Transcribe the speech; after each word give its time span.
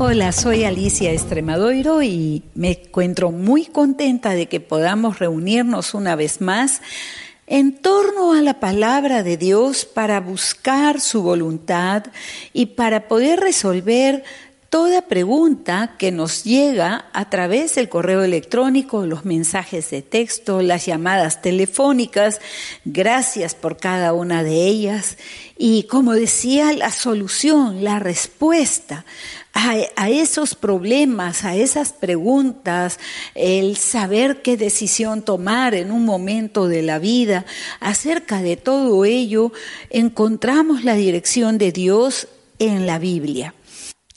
Hola, 0.00 0.30
soy 0.30 0.62
Alicia 0.62 1.10
Estremadoiro 1.10 2.02
y 2.02 2.44
me 2.54 2.80
encuentro 2.84 3.32
muy 3.32 3.66
contenta 3.66 4.30
de 4.30 4.46
que 4.46 4.60
podamos 4.60 5.18
reunirnos 5.18 5.92
una 5.92 6.14
vez 6.14 6.40
más 6.40 6.82
en 7.48 7.72
torno 7.72 8.32
a 8.32 8.40
la 8.40 8.60
palabra 8.60 9.24
de 9.24 9.36
Dios 9.36 9.84
para 9.86 10.20
buscar 10.20 11.00
su 11.00 11.22
voluntad 11.24 12.04
y 12.52 12.66
para 12.66 13.08
poder 13.08 13.40
resolver 13.40 14.22
toda 14.70 15.02
pregunta 15.02 15.94
que 15.98 16.12
nos 16.12 16.44
llega 16.44 17.06
a 17.12 17.30
través 17.30 17.74
del 17.74 17.88
correo 17.88 18.22
electrónico, 18.22 19.06
los 19.06 19.24
mensajes 19.24 19.90
de 19.90 20.02
texto, 20.02 20.60
las 20.60 20.84
llamadas 20.84 21.40
telefónicas. 21.40 22.40
Gracias 22.84 23.54
por 23.54 23.78
cada 23.78 24.12
una 24.12 24.42
de 24.42 24.66
ellas. 24.66 25.16
Y 25.56 25.84
como 25.84 26.12
decía, 26.12 26.72
la 26.72 26.90
solución, 26.90 27.82
la 27.82 27.98
respuesta 27.98 29.04
a, 29.52 30.08
esos 30.08 30.54
problemas, 30.54 31.44
a 31.44 31.56
esas 31.56 31.92
preguntas, 31.92 32.98
el 33.34 33.76
saber 33.76 34.42
qué 34.42 34.56
decisión 34.56 35.22
tomar 35.22 35.74
en 35.74 35.90
un 35.90 36.04
momento 36.04 36.68
de 36.68 36.82
la 36.82 36.98
vida, 36.98 37.44
acerca 37.80 38.40
de 38.40 38.56
todo 38.56 39.04
ello, 39.04 39.52
encontramos 39.90 40.84
la 40.84 40.94
dirección 40.94 41.58
de 41.58 41.72
Dios 41.72 42.28
en 42.58 42.86
la 42.86 42.98
Biblia. 42.98 43.54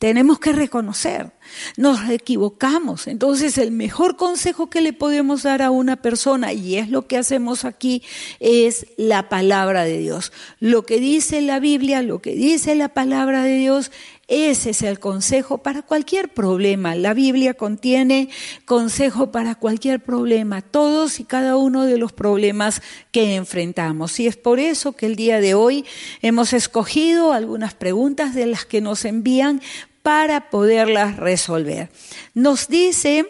Tenemos 0.02 0.40
que 0.40 0.52
reconocer, 0.52 1.32
nos 1.78 2.10
equivocamos. 2.10 3.06
Entonces 3.06 3.60
el 3.60 3.70
mejor 3.70 4.18
consejo 4.18 4.68
que 4.68 4.82
le 4.82 4.94
podemos 4.94 5.44
dar 5.44 5.62
a 5.62 5.70
una 5.70 5.98
persona, 5.98 6.54
y 6.54 6.78
es 6.78 6.90
lo 6.90 7.06
que 7.06 7.20
hacemos 7.20 7.66
aquí, 7.66 8.02
es 8.40 8.88
la 8.98 9.30
palabra 9.30 9.84
de 9.84 10.00
Dios. 10.00 10.34
Lo 10.60 10.88
que 10.88 11.00
dice 11.00 11.44
la 11.44 11.60
Biblia, 11.60 12.02
lo 12.02 12.20
que 12.20 12.34
dice 12.34 12.74
la 12.74 12.90
palabra 12.90 13.44
de 13.44 13.58
Dios 13.58 13.92
ese 14.32 14.70
es 14.70 14.82
el 14.82 14.98
consejo 14.98 15.58
para 15.58 15.82
cualquier 15.82 16.30
problema. 16.30 16.96
La 16.96 17.14
Biblia 17.14 17.54
contiene 17.54 18.30
consejo 18.64 19.30
para 19.30 19.56
cualquier 19.56 20.00
problema, 20.00 20.62
todos 20.62 21.20
y 21.20 21.26
cada 21.26 21.58
uno 21.58 21.86
de 21.86 21.98
los 21.98 22.14
problemas 22.14 22.82
que 23.12 23.36
enfrentamos. 23.36 24.18
Y 24.22 24.28
es 24.28 24.38
por 24.38 24.62
eso 24.62 24.94
que 24.94 25.08
el 25.08 25.18
día 25.18 25.42
de 25.42 25.54
hoy 25.54 25.84
hemos 26.22 26.54
escogido 26.54 27.34
algunas 27.34 27.74
preguntas 27.74 28.34
de 28.34 28.46
las 28.46 28.64
que 28.64 28.80
nos 28.80 29.04
envían 29.04 29.62
para 30.02 30.50
poderlas 30.50 31.18
resolver. 31.18 31.90
Nos 32.34 32.68
dice 32.68 33.26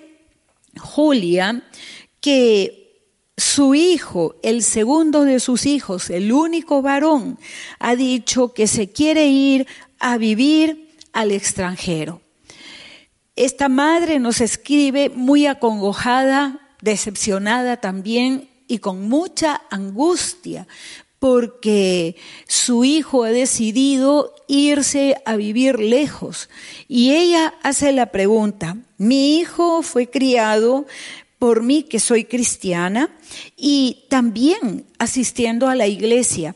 Julia 0.79 1.63
que 2.19 2.81
su 3.37 3.73
hijo, 3.73 4.35
el 4.43 4.61
segundo 4.63 5.23
de 5.23 5.39
sus 5.39 5.65
hijos, 5.65 6.09
el 6.09 6.31
único 6.31 6.81
varón, 6.81 7.39
ha 7.79 7.95
dicho 7.95 8.53
que 8.53 8.67
se 8.67 8.91
quiere 8.91 9.27
ir 9.27 9.67
a 9.99 10.17
vivir 10.17 10.95
al 11.13 11.31
extranjero. 11.31 12.21
Esta 13.35 13.69
madre 13.69 14.19
nos 14.19 14.41
escribe 14.41 15.09
muy 15.09 15.47
acongojada, 15.47 16.59
decepcionada 16.81 17.77
también 17.77 18.49
y 18.67 18.79
con 18.79 19.09
mucha 19.09 19.61
angustia 19.69 20.67
porque 21.21 22.15
su 22.47 22.83
hijo 22.83 23.25
ha 23.25 23.29
decidido 23.29 24.33
irse 24.47 25.17
a 25.23 25.35
vivir 25.35 25.79
lejos. 25.79 26.49
Y 26.87 27.11
ella 27.11 27.53
hace 27.61 27.91
la 27.91 28.07
pregunta, 28.07 28.77
mi 28.97 29.37
hijo 29.37 29.83
fue 29.83 30.09
criado 30.09 30.87
por 31.37 31.61
mí 31.61 31.83
que 31.83 31.99
soy 31.99 32.23
cristiana 32.23 33.15
y 33.55 34.05
también 34.09 34.87
asistiendo 34.97 35.67
a 35.67 35.75
la 35.75 35.85
iglesia 35.85 36.55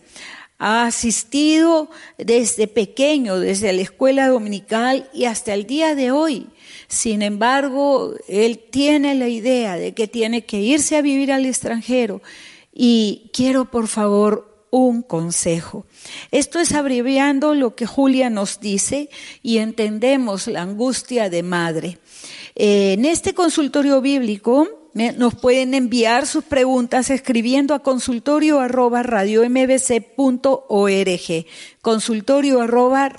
ha 0.57 0.87
asistido 0.87 1.91
desde 2.17 2.67
pequeño, 2.67 3.39
desde 3.39 3.71
la 3.71 3.83
escuela 3.83 4.29
dominical 4.29 5.07
y 5.13 5.25
hasta 5.25 5.53
el 5.53 5.67
día 5.67 5.93
de 5.93 6.09
hoy. 6.09 6.47
Sin 6.87 7.21
embargo, 7.21 8.15
él 8.27 8.57
tiene 8.71 9.13
la 9.13 9.27
idea 9.27 9.75
de 9.75 9.93
que 9.93 10.07
tiene 10.07 10.43
que 10.43 10.59
irse 10.59 10.97
a 10.97 11.03
vivir 11.03 11.31
al 11.31 11.45
extranjero 11.45 12.23
y 12.73 13.29
quiero 13.31 13.65
por 13.65 13.87
favor 13.87 14.54
un 14.69 15.01
consejo. 15.01 15.85
Esto 16.31 16.59
es 16.59 16.73
abreviando 16.73 17.55
lo 17.55 17.75
que 17.75 17.85
Julia 17.85 18.29
nos 18.29 18.59
dice 18.59 19.09
y 19.41 19.57
entendemos 19.57 20.47
la 20.47 20.61
angustia 20.61 21.29
de 21.29 21.43
madre. 21.43 21.99
En 22.55 23.05
este 23.05 23.33
consultorio 23.33 24.01
bíblico 24.01 24.67
nos 25.17 25.35
pueden 25.35 25.73
enviar 25.73 26.25
sus 26.25 26.45
preguntas 26.45 27.09
escribiendo 27.09 27.73
a 27.73 27.83
consultorio 27.83 28.61
arroba. 28.61 29.03
Consultorio 31.81 32.61
arroba. 32.61 33.09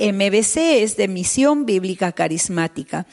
MBC 0.00 0.56
es 0.82 0.96
de 0.96 1.06
Misión 1.06 1.66
Bíblica 1.66 2.12
Carismática. 2.12 3.06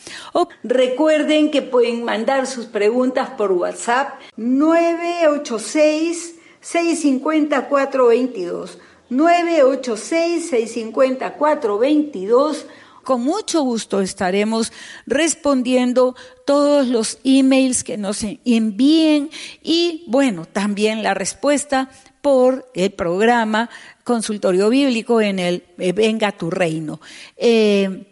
Recuerden 0.63 1.51
que 1.51 1.61
pueden 1.61 2.05
mandar 2.05 2.47
sus 2.47 2.67
preguntas 2.67 3.31
por 3.31 3.51
WhatsApp 3.51 4.13
986 4.37 6.35
650 6.61 7.67
422. 7.67 8.79
986 9.09 10.49
650 10.49 11.33
422 11.33 12.65
con 13.03 13.21
mucho 13.21 13.63
gusto 13.63 13.99
estaremos 13.99 14.71
respondiendo 15.07 16.15
todos 16.45 16.87
los 16.87 17.17
emails 17.23 17.83
que 17.83 17.97
nos 17.97 18.23
envíen 18.45 19.31
y, 19.63 20.03
bueno, 20.07 20.45
también 20.45 21.01
la 21.01 21.15
respuesta 21.15 21.89
por 22.21 22.69
el 22.73 22.91
programa 22.91 23.69
Consultorio 24.03 24.69
Bíblico 24.69 25.21
en 25.21 25.39
el 25.39 25.63
eh, 25.77 25.93
Venga 25.93 26.31
tu 26.31 26.49
Reino. 26.49 26.99
Eh, 27.37 28.07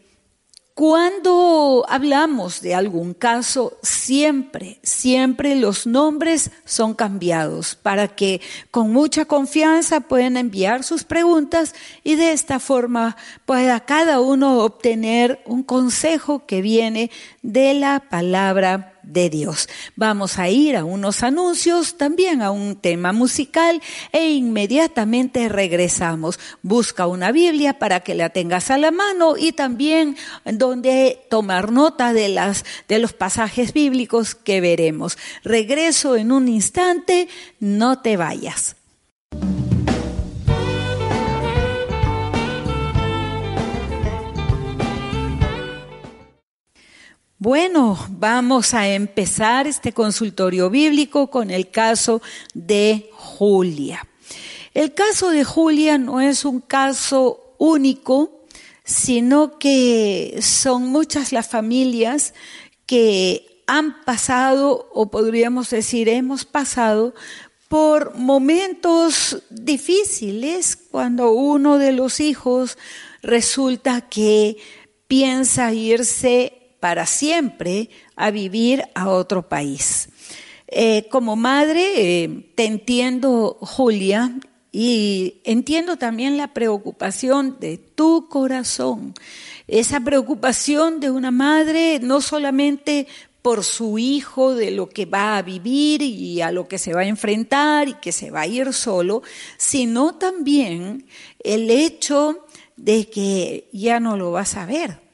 cuando 0.79 1.85
hablamos 1.89 2.61
de 2.61 2.73
algún 2.73 3.13
caso, 3.13 3.77
siempre, 3.83 4.79
siempre 4.81 5.57
los 5.57 5.85
nombres 5.85 6.51
son 6.63 6.93
cambiados 6.93 7.75
para 7.75 8.07
que 8.07 8.39
con 8.71 8.89
mucha 8.93 9.25
confianza 9.25 9.99
puedan 9.99 10.37
enviar 10.37 10.85
sus 10.85 11.03
preguntas 11.03 11.75
y 12.05 12.15
de 12.15 12.31
esta 12.31 12.61
forma 12.61 13.17
pueda 13.45 13.81
cada 13.81 14.21
uno 14.21 14.59
obtener 14.59 15.41
un 15.45 15.63
consejo 15.63 16.45
que 16.45 16.61
viene 16.61 17.11
de 17.41 17.73
la 17.73 17.99
palabra 17.99 18.98
de 19.09 19.29
Dios. 19.29 19.69
Vamos 19.95 20.39
a 20.39 20.49
ir 20.49 20.77
a 20.77 20.85
unos 20.85 21.23
anuncios, 21.23 21.97
también 21.97 22.41
a 22.41 22.51
un 22.51 22.75
tema 22.75 23.11
musical 23.11 23.81
e 24.11 24.31
inmediatamente 24.31 25.49
regresamos. 25.49 26.39
Busca 26.61 27.07
una 27.07 27.31
Biblia 27.31 27.79
para 27.79 27.99
que 28.01 28.15
la 28.15 28.29
tengas 28.29 28.71
a 28.71 28.77
la 28.77 28.91
mano 28.91 29.35
y 29.37 29.51
también 29.51 30.15
donde 30.45 31.19
tomar 31.29 31.71
nota 31.71 32.13
de 32.13 32.29
las 32.29 32.65
de 32.87 32.99
los 32.99 33.13
pasajes 33.13 33.73
bíblicos 33.73 34.35
que 34.35 34.61
veremos. 34.61 35.17
Regreso 35.43 36.15
en 36.15 36.31
un 36.31 36.47
instante, 36.47 37.27
no 37.59 38.01
te 38.01 38.17
vayas. 38.17 38.78
Bueno, 47.41 47.97
vamos 48.09 48.73
a 48.73 48.89
empezar 48.89 49.65
este 49.65 49.93
consultorio 49.93 50.69
bíblico 50.69 51.29
con 51.29 51.51
el 51.51 51.71
caso 51.71 52.21
de 52.53 53.09
Julia. 53.13 54.05
El 54.73 54.93
caso 54.93 55.29
de 55.29 55.45
Julia 55.45 55.97
no 55.97 56.19
es 56.19 56.43
un 56.43 56.59
caso 56.59 57.55
único, 57.57 58.43
sino 58.83 59.57
que 59.57 60.37
son 60.41 60.87
muchas 60.87 61.31
las 61.31 61.47
familias 61.47 62.33
que 62.85 63.63
han 63.67 64.03
pasado, 64.03 64.89
o 64.93 65.09
podríamos 65.09 65.69
decir, 65.69 66.09
hemos 66.09 66.43
pasado 66.43 67.15
por 67.69 68.15
momentos 68.15 69.43
difíciles 69.49 70.75
cuando 70.75 71.31
uno 71.31 71.77
de 71.77 71.93
los 71.93 72.19
hijos 72.19 72.77
resulta 73.21 74.09
que 74.09 74.57
piensa 75.07 75.71
irse 75.71 76.58
para 76.79 77.05
siempre 77.05 77.89
a 78.15 78.31
vivir 78.31 78.83
a 78.95 79.09
otro 79.09 79.47
país. 79.47 80.09
Eh, 80.67 81.07
como 81.09 81.35
madre, 81.35 82.23
eh, 82.23 82.51
te 82.55 82.65
entiendo, 82.65 83.57
Julia, 83.61 84.35
y 84.71 85.41
entiendo 85.45 85.97
también 85.97 86.37
la 86.37 86.53
preocupación 86.53 87.57
de 87.59 87.77
tu 87.77 88.27
corazón, 88.29 89.15
esa 89.67 89.99
preocupación 89.99 90.99
de 90.99 91.09
una 91.09 91.31
madre 91.31 91.99
no 92.01 92.21
solamente 92.21 93.07
por 93.41 93.63
su 93.63 93.97
hijo, 93.97 94.53
de 94.53 94.71
lo 94.71 94.89
que 94.89 95.05
va 95.05 95.37
a 95.37 95.41
vivir 95.41 96.01
y 96.01 96.41
a 96.41 96.51
lo 96.51 96.67
que 96.67 96.77
se 96.77 96.93
va 96.93 97.01
a 97.01 97.05
enfrentar 97.05 97.87
y 97.87 97.93
que 97.95 98.11
se 98.11 98.31
va 98.31 98.41
a 98.41 98.47
ir 98.47 98.73
solo, 98.73 99.23
sino 99.57 100.15
también 100.15 101.05
el 101.43 101.71
hecho 101.71 102.45
de 102.75 103.09
que 103.09 103.69
ya 103.71 103.99
no 103.99 104.17
lo 104.17 104.31
vas 104.31 104.55
a 104.55 104.65
ver. 104.65 105.08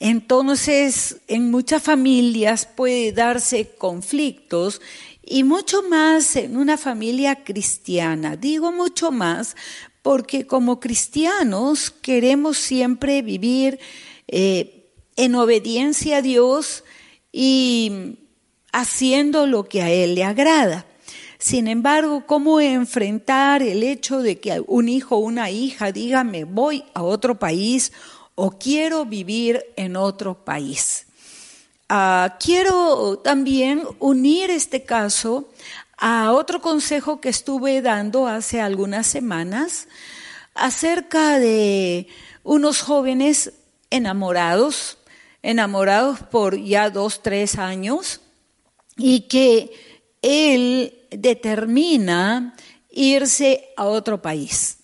Entonces, 0.00 1.18
en 1.28 1.50
muchas 1.50 1.82
familias 1.82 2.64
puede 2.64 3.12
darse 3.12 3.68
conflictos 3.76 4.80
y 5.22 5.44
mucho 5.44 5.82
más 5.82 6.36
en 6.36 6.56
una 6.56 6.78
familia 6.78 7.44
cristiana. 7.44 8.36
Digo 8.36 8.72
mucho 8.72 9.12
más 9.12 9.56
porque 10.00 10.46
como 10.46 10.80
cristianos 10.80 11.90
queremos 11.90 12.56
siempre 12.56 13.20
vivir 13.20 13.78
eh, 14.26 14.90
en 15.16 15.34
obediencia 15.34 16.16
a 16.16 16.22
Dios 16.22 16.82
y 17.30 18.16
haciendo 18.72 19.46
lo 19.46 19.64
que 19.64 19.82
a 19.82 19.90
Él 19.90 20.14
le 20.14 20.24
agrada. 20.24 20.86
Sin 21.38 21.68
embargo, 21.68 22.24
¿cómo 22.26 22.58
enfrentar 22.60 23.62
el 23.62 23.82
hecho 23.82 24.20
de 24.20 24.40
que 24.40 24.62
un 24.66 24.88
hijo 24.88 25.16
o 25.16 25.20
una 25.20 25.50
hija 25.50 25.92
diga 25.92 26.24
me 26.24 26.44
voy 26.44 26.84
a 26.94 27.02
otro 27.02 27.38
país 27.38 27.92
o 28.42 28.52
quiero 28.52 29.04
vivir 29.04 29.66
en 29.76 29.96
otro 29.96 30.46
país? 30.46 31.06
Ah, 31.90 32.38
quiero 32.40 33.18
también 33.18 33.82
unir 33.98 34.50
este 34.50 34.82
caso 34.82 35.50
a 35.98 36.32
otro 36.32 36.62
consejo 36.62 37.20
que 37.20 37.28
estuve 37.28 37.82
dando 37.82 38.26
hace 38.26 38.62
algunas 38.62 39.06
semanas 39.06 39.88
acerca 40.54 41.38
de 41.38 42.06
unos 42.42 42.80
jóvenes 42.80 43.52
enamorados 43.90 44.96
enamorados 45.42 46.20
por 46.20 46.58
ya 46.58 46.88
dos, 46.88 47.22
tres 47.22 47.58
años 47.58 48.22
y 48.96 49.22
que 49.28 49.70
él 50.22 50.94
determina 51.10 52.56
irse 52.90 53.68
a 53.76 53.84
otro 53.84 54.22
país. 54.22 54.78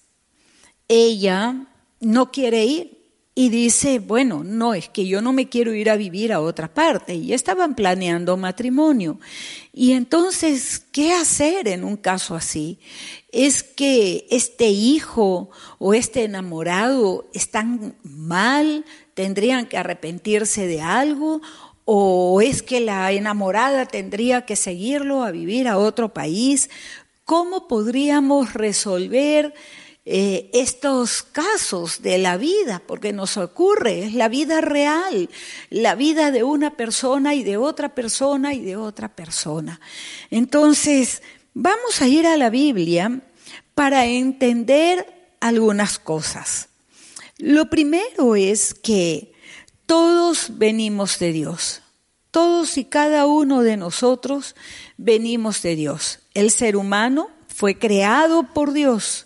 Ella 0.88 1.67
no 2.00 2.31
quiere 2.31 2.64
ir 2.67 2.95
y 3.38 3.50
dice, 3.50 3.98
bueno, 3.98 4.44
no, 4.44 4.72
es 4.72 4.88
que 4.88 5.06
yo 5.06 5.20
no 5.20 5.30
me 5.34 5.50
quiero 5.50 5.74
ir 5.74 5.90
a 5.90 5.96
vivir 5.96 6.32
a 6.32 6.40
otra 6.40 6.72
parte. 6.72 7.16
Y 7.16 7.34
estaban 7.34 7.74
planeando 7.74 8.38
matrimonio. 8.38 9.20
Y 9.74 9.92
entonces, 9.92 10.82
¿qué 10.90 11.12
hacer 11.12 11.68
en 11.68 11.84
un 11.84 11.98
caso 11.98 12.34
así? 12.34 12.78
Es 13.32 13.62
que 13.62 14.26
este 14.30 14.68
hijo 14.68 15.50
o 15.78 15.92
este 15.92 16.24
enamorado 16.24 17.28
están 17.34 17.94
mal, 18.02 18.86
tendrían 19.12 19.66
que 19.66 19.76
arrepentirse 19.76 20.66
de 20.66 20.80
algo 20.80 21.42
o 21.84 22.40
es 22.40 22.62
que 22.62 22.80
la 22.80 23.12
enamorada 23.12 23.84
tendría 23.84 24.46
que 24.46 24.56
seguirlo 24.56 25.22
a 25.22 25.30
vivir 25.30 25.68
a 25.68 25.76
otro 25.76 26.14
país. 26.14 26.70
¿Cómo 27.26 27.68
podríamos 27.68 28.54
resolver 28.54 29.52
eh, 30.08 30.50
estos 30.53 31.25
casos 31.25 32.00
de 32.00 32.19
la 32.19 32.37
vida? 32.37 32.81
Porque 32.87 33.12
nos 33.12 33.37
ocurre, 33.37 34.05
es 34.05 34.14
la 34.14 34.29
vida 34.29 34.61
real, 34.61 35.29
la 35.69 35.97
vida 35.97 36.31
de 36.31 36.44
una 36.44 36.76
persona 36.76 37.35
y 37.35 37.43
de 37.43 37.56
otra 37.56 37.93
persona 37.93 38.55
y 38.55 38.61
de 38.61 38.76
otra 38.76 39.17
persona. 39.17 39.81
Entonces, 40.31 41.23
vamos 41.55 42.00
a 42.00 42.06
ir 42.06 42.25
a 42.29 42.37
la 42.37 42.50
Biblia 42.50 43.20
para 43.75 44.06
entender 44.06 45.32
algunas 45.41 45.99
cosas. 45.99 46.69
Lo 47.38 47.69
primero 47.69 48.37
es 48.37 48.75
que 48.75 49.32
todos 49.87 50.56
venimos 50.56 51.19
de 51.19 51.32
Dios. 51.32 51.82
Todos 52.31 52.79
y 52.79 52.85
cada 52.85 53.26
uno 53.26 53.62
de 53.62 53.76
nosotros 53.76 54.55
venimos 54.97 55.62
de 55.62 55.75
Dios. 55.75 56.20
El 56.32 56.53
ser 56.53 56.76
humano 56.76 57.29
fue 57.49 57.76
creado 57.76 58.53
por 58.55 58.73
Dios 58.73 59.25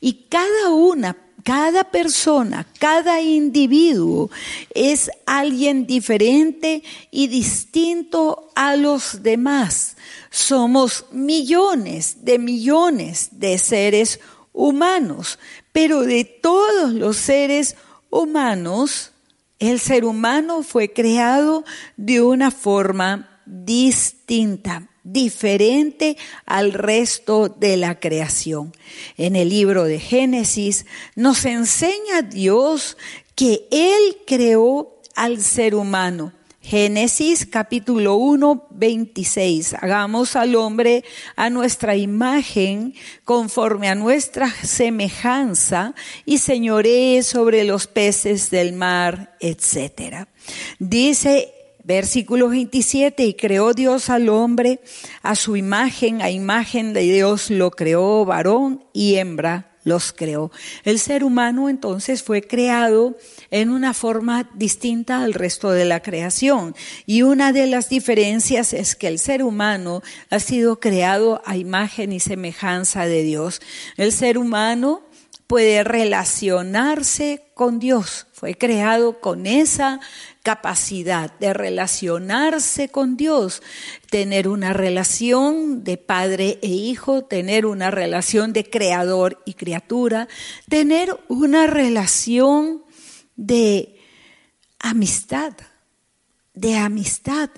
y 0.00 0.26
cada 0.28 0.70
una, 0.70 1.16
cada 1.42 1.84
persona, 1.84 2.66
cada 2.80 3.20
individuo 3.20 4.30
es 4.74 5.10
alguien 5.26 5.86
diferente 5.86 6.82
y 7.10 7.28
distinto 7.28 8.50
a 8.56 8.76
los 8.76 9.22
demás. 9.22 9.96
Somos 10.30 11.06
millones 11.12 12.24
de 12.24 12.38
millones 12.38 13.28
de 13.32 13.58
seres 13.58 14.18
humanos, 14.52 15.38
pero 15.72 16.00
de 16.00 16.24
todos 16.24 16.92
los 16.92 17.16
seres 17.16 17.76
humanos, 18.10 19.12
el 19.58 19.78
ser 19.78 20.04
humano 20.04 20.62
fue 20.62 20.92
creado 20.92 21.64
de 21.96 22.22
una 22.22 22.50
forma 22.50 23.40
distinta, 23.46 24.88
diferente 25.12 26.16
al 26.44 26.72
resto 26.72 27.48
de 27.48 27.76
la 27.76 28.00
creación. 28.00 28.72
En 29.16 29.36
el 29.36 29.48
libro 29.50 29.84
de 29.84 30.00
Génesis 30.00 30.86
nos 31.14 31.44
enseña 31.44 32.22
Dios 32.22 32.96
que 33.34 33.68
Él 33.70 34.18
creó 34.26 35.00
al 35.14 35.40
ser 35.40 35.74
humano 35.74 36.32
Génesis 36.66 37.46
capítulo 37.46 38.16
1, 38.16 38.66
26. 38.70 39.74
Hagamos 39.74 40.34
al 40.34 40.56
hombre 40.56 41.04
a 41.36 41.48
nuestra 41.48 41.94
imagen, 41.94 42.92
conforme 43.22 43.88
a 43.88 43.94
nuestra 43.94 44.50
semejanza, 44.50 45.94
y 46.24 46.38
señoree 46.38 47.22
sobre 47.22 47.62
los 47.62 47.86
peces 47.86 48.50
del 48.50 48.72
mar, 48.72 49.36
etc. 49.38 50.26
Dice 50.80 51.54
versículo 51.86 52.48
27, 52.48 53.24
y 53.24 53.34
creó 53.34 53.72
Dios 53.72 54.10
al 54.10 54.28
hombre 54.28 54.80
a 55.22 55.36
su 55.36 55.56
imagen, 55.56 56.20
a 56.20 56.30
imagen 56.30 56.92
de 56.92 57.02
Dios 57.02 57.48
lo 57.48 57.70
creó, 57.70 58.24
varón 58.24 58.84
y 58.92 59.14
hembra 59.14 59.76
los 59.84 60.12
creó. 60.12 60.50
El 60.82 60.98
ser 60.98 61.22
humano 61.22 61.68
entonces 61.68 62.24
fue 62.24 62.42
creado 62.42 63.16
en 63.52 63.70
una 63.70 63.94
forma 63.94 64.50
distinta 64.54 65.22
al 65.22 65.32
resto 65.32 65.70
de 65.70 65.84
la 65.84 66.02
creación. 66.02 66.74
Y 67.06 67.22
una 67.22 67.52
de 67.52 67.68
las 67.68 67.88
diferencias 67.88 68.72
es 68.72 68.96
que 68.96 69.06
el 69.06 69.20
ser 69.20 69.44
humano 69.44 70.02
ha 70.28 70.40
sido 70.40 70.80
creado 70.80 71.40
a 71.46 71.56
imagen 71.56 72.12
y 72.12 72.18
semejanza 72.18 73.06
de 73.06 73.22
Dios. 73.22 73.62
El 73.96 74.10
ser 74.10 74.38
humano 74.38 75.02
puede 75.46 75.84
relacionarse 75.84 77.44
con 77.54 77.78
Dios. 77.78 78.26
Fue 78.32 78.54
creado 78.54 79.20
con 79.20 79.46
esa 79.46 80.00
capacidad 80.42 81.36
de 81.38 81.52
relacionarse 81.52 82.88
con 82.88 83.16
Dios, 83.16 83.62
tener 84.10 84.48
una 84.48 84.72
relación 84.72 85.82
de 85.84 85.96
padre 85.96 86.58
e 86.62 86.68
hijo, 86.68 87.24
tener 87.24 87.66
una 87.66 87.90
relación 87.90 88.52
de 88.52 88.68
creador 88.68 89.42
y 89.44 89.54
criatura, 89.54 90.28
tener 90.68 91.18
una 91.28 91.66
relación 91.66 92.84
de 93.36 93.98
amistad, 94.78 95.52
de 96.54 96.76
amistad. 96.76 97.50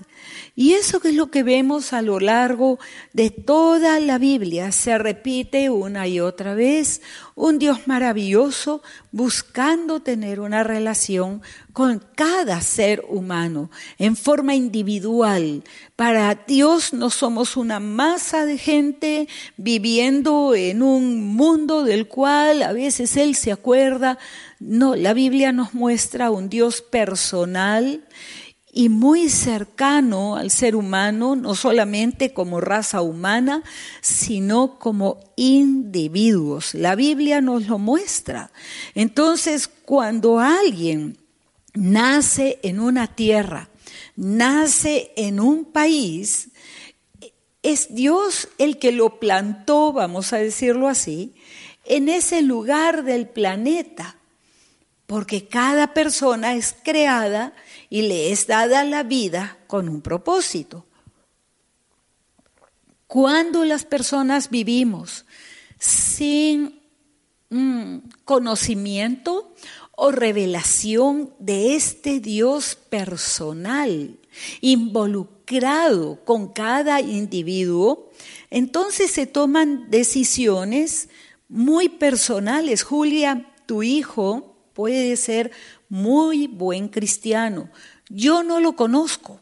Y 0.55 0.73
eso 0.73 0.99
es 1.03 1.13
lo 1.13 1.31
que 1.31 1.43
vemos 1.43 1.93
a 1.93 2.01
lo 2.01 2.19
largo 2.19 2.79
de 3.13 3.29
toda 3.29 3.99
la 3.99 4.17
Biblia. 4.17 4.71
Se 4.71 4.97
repite 4.97 5.69
una 5.69 6.07
y 6.07 6.19
otra 6.19 6.53
vez. 6.53 7.01
Un 7.35 7.59
Dios 7.59 7.87
maravilloso 7.87 8.81
buscando 9.11 10.01
tener 10.01 10.39
una 10.39 10.63
relación 10.63 11.41
con 11.73 12.03
cada 12.15 12.59
ser 12.61 13.05
humano 13.07 13.71
en 13.97 14.15
forma 14.15 14.55
individual. 14.55 15.63
Para 15.95 16.35
Dios 16.35 16.93
no 16.93 17.09
somos 17.09 17.55
una 17.55 17.79
masa 17.79 18.45
de 18.45 18.57
gente 18.57 19.27
viviendo 19.55 20.53
en 20.55 20.81
un 20.81 21.23
mundo 21.23 21.83
del 21.83 22.07
cual 22.07 22.63
a 22.63 22.73
veces 22.73 23.15
Él 23.15 23.35
se 23.35 23.51
acuerda. 23.51 24.17
No, 24.59 24.95
la 24.95 25.13
Biblia 25.13 25.53
nos 25.53 25.73
muestra 25.73 26.31
un 26.31 26.49
Dios 26.49 26.81
personal 26.81 28.03
y 28.71 28.89
muy 28.89 29.29
cercano 29.29 30.35
al 30.35 30.51
ser 30.51 30.75
humano, 30.75 31.35
no 31.35 31.55
solamente 31.55 32.33
como 32.33 32.61
raza 32.61 33.01
humana, 33.01 33.63
sino 34.01 34.77
como 34.77 35.19
individuos. 35.35 36.75
La 36.75 36.95
Biblia 36.95 37.41
nos 37.41 37.67
lo 37.67 37.79
muestra. 37.79 38.51
Entonces, 38.93 39.67
cuando 39.67 40.39
alguien 40.39 41.17
nace 41.73 42.59
en 42.61 42.79
una 42.79 43.07
tierra, 43.07 43.69
nace 44.15 45.11
en 45.15 45.39
un 45.39 45.65
país, 45.65 46.49
es 47.63 47.93
Dios 47.93 48.49
el 48.57 48.77
que 48.77 48.91
lo 48.91 49.19
plantó, 49.19 49.93
vamos 49.93 50.31
a 50.31 50.37
decirlo 50.37 50.87
así, 50.87 51.33
en 51.85 52.07
ese 52.07 52.43
lugar 52.43 53.03
del 53.03 53.27
planeta, 53.27 54.17
porque 55.07 55.47
cada 55.47 55.93
persona 55.95 56.53
es 56.53 56.75
creada 56.83 57.53
y 57.89 58.03
le 58.03 58.31
es 58.31 58.47
dada 58.47 58.83
la 58.83 59.03
vida 59.03 59.57
con 59.67 59.89
un 59.89 60.01
propósito. 60.01 60.85
Cuando 63.07 63.65
las 63.65 63.85
personas 63.85 64.49
vivimos 64.49 65.25
sin 65.79 66.79
mm, 67.49 67.97
conocimiento 68.23 69.53
o 69.95 70.11
revelación 70.11 71.33
de 71.39 71.75
este 71.75 72.19
Dios 72.19 72.75
personal, 72.75 74.19
involucrado 74.61 76.23
con 76.23 76.49
cada 76.49 77.01
individuo, 77.01 78.11
entonces 78.51 79.11
se 79.11 79.25
toman 79.25 79.89
decisiones 79.89 81.09
muy 81.47 81.89
personales. 81.89 82.83
Julia, 82.83 83.51
tu 83.65 83.83
hijo 83.83 84.55
puede 84.73 85.17
ser 85.17 85.51
muy 85.89 86.47
buen 86.47 86.87
cristiano. 86.87 87.69
Yo 88.09 88.43
no 88.43 88.59
lo 88.59 88.75
conozco, 88.75 89.39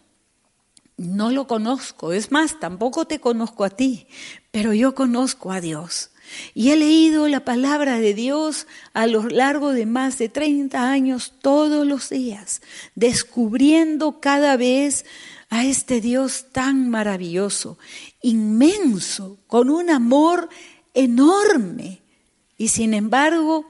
no 0.98 1.30
lo 1.32 1.48
conozco. 1.48 2.14
Es 2.14 2.32
más, 2.32 2.60
tampoco 2.60 3.06
te 3.06 3.20
conozco 3.20 3.64
a 3.64 3.70
ti, 3.70 4.08
pero 4.52 4.74
yo 4.74 4.96
conozco 4.96 5.52
a 5.52 5.62
Dios. 5.62 6.12
Y 6.54 6.72
he 6.72 6.76
leído 6.76 7.28
la 7.28 7.46
palabra 7.46 8.00
de 8.00 8.14
Dios 8.14 8.68
a 8.94 9.08
lo 9.08 9.28
largo 9.30 9.72
de 9.72 9.86
más 9.86 10.18
de 10.18 10.28
30 10.30 10.90
años 10.90 11.34
todos 11.42 11.86
los 11.86 12.10
días, 12.10 12.62
descubriendo 12.96 14.20
cada 14.20 14.58
vez 14.58 15.06
a 15.50 15.64
este 15.64 16.02
Dios 16.02 16.48
tan 16.52 16.90
maravilloso, 16.90 17.78
inmenso, 18.22 19.38
con 19.48 19.70
un 19.70 19.90
amor 19.90 20.50
enorme 20.94 22.02
y 22.58 22.70
sin 22.70 22.94
embargo 22.94 23.68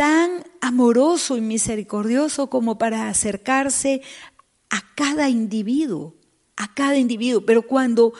tan 0.00 0.42
amoroso 0.62 1.36
y 1.36 1.42
misericordioso 1.42 2.48
como 2.48 2.78
para 2.78 3.10
acercarse 3.10 4.00
a 4.70 4.94
cada 4.94 5.28
individuo, 5.28 6.14
a 6.56 6.72
cada 6.72 6.96
individuo. 6.96 7.44
Pero 7.44 7.66
cuando 7.66 8.14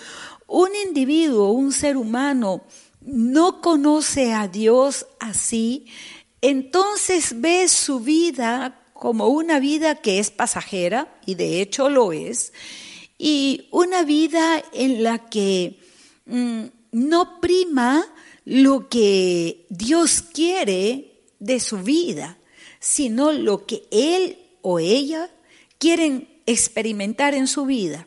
un 0.47 0.69
individuo, 0.87 1.53
un 1.53 1.73
ser 1.73 1.97
humano, 1.97 2.65
no 3.01 3.63
conoce 3.63 4.35
a 4.35 4.47
Dios 4.47 5.07
así, 5.21 5.87
entonces 6.43 7.41
ve 7.41 7.67
su 7.67 8.01
vida 8.01 8.83
como 8.93 9.29
una 9.29 9.59
vida 9.59 9.95
que 9.95 10.19
es 10.19 10.31
pasajera, 10.31 11.19
y 11.25 11.35
de 11.35 11.63
hecho 11.63 11.89
lo 11.89 12.13
es, 12.13 12.53
y 13.17 13.69
una 13.71 14.03
vida 14.03 14.63
en 14.75 15.03
la 15.03 15.31
que 15.31 15.81
mm, 16.27 16.65
no 16.93 17.41
prima 17.41 18.05
lo 18.45 18.91
que 18.91 19.65
Dios 19.71 20.21
quiere 20.21 21.10
de 21.41 21.59
su 21.59 21.79
vida, 21.79 22.39
sino 22.79 23.33
lo 23.33 23.67
que 23.67 23.83
él 23.91 24.39
o 24.63 24.79
ella 24.79 25.29
quieren 25.79 26.29
experimentar 26.47 27.35
en 27.35 27.49
su 27.49 27.67
vida. 27.67 28.07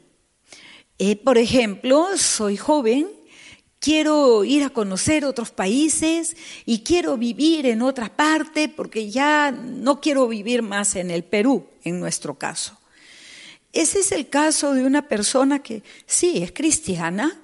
Eh, 1.00 1.16
por 1.16 1.38
ejemplo, 1.38 2.18
soy 2.18 2.56
joven, 2.56 3.10
quiero 3.80 4.46
ir 4.46 4.64
a 4.64 4.70
conocer 4.70 5.26
otros 5.26 5.52
países 5.52 6.38
y 6.66 6.80
quiero 6.84 7.18
vivir 7.18 7.66
en 7.66 7.82
otra 7.82 8.16
parte 8.16 8.70
porque 8.70 9.10
ya 9.10 9.52
no 9.52 10.00
quiero 10.00 10.28
vivir 10.28 10.62
más 10.62 10.96
en 10.96 11.12
el 11.12 11.24
Perú, 11.24 11.68
en 11.84 12.00
nuestro 12.00 12.36
caso. 12.36 12.78
Ese 13.74 14.00
es 14.00 14.12
el 14.12 14.30
caso 14.30 14.74
de 14.74 14.86
una 14.86 15.08
persona 15.08 15.60
que 15.60 15.82
sí 16.06 16.44
es 16.44 16.52
cristiana, 16.52 17.42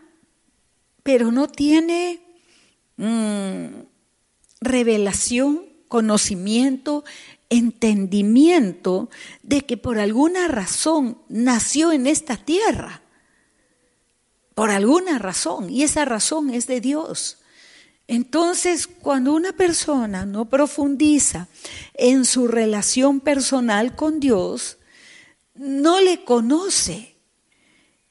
pero 1.02 1.32
no 1.32 1.50
tiene 1.50 2.22
mm, 2.98 3.66
revelación, 4.62 5.69
conocimiento, 5.90 7.04
entendimiento 7.50 9.10
de 9.44 9.66
que 9.66 9.76
por 9.76 10.00
alguna 10.00 10.48
razón 10.48 11.18
nació 11.28 11.92
en 11.92 12.08
esta 12.08 12.38
tierra 12.38 13.02
por 14.60 14.72
alguna 14.72 15.20
razón, 15.20 15.70
y 15.70 15.84
esa 15.84 16.04
razón 16.04 16.50
es 16.50 16.68
de 16.68 16.82
Dios. 16.82 17.38
Entonces, 18.10 18.88
cuando 18.88 19.32
una 19.32 19.54
persona 19.54 20.26
no 20.26 20.50
profundiza 20.50 21.48
en 21.94 22.26
su 22.26 22.46
relación 22.46 23.22
personal 23.22 23.96
con 23.96 24.20
Dios, 24.20 24.78
no 25.56 26.02
le 26.02 26.26
conoce. 26.26 27.16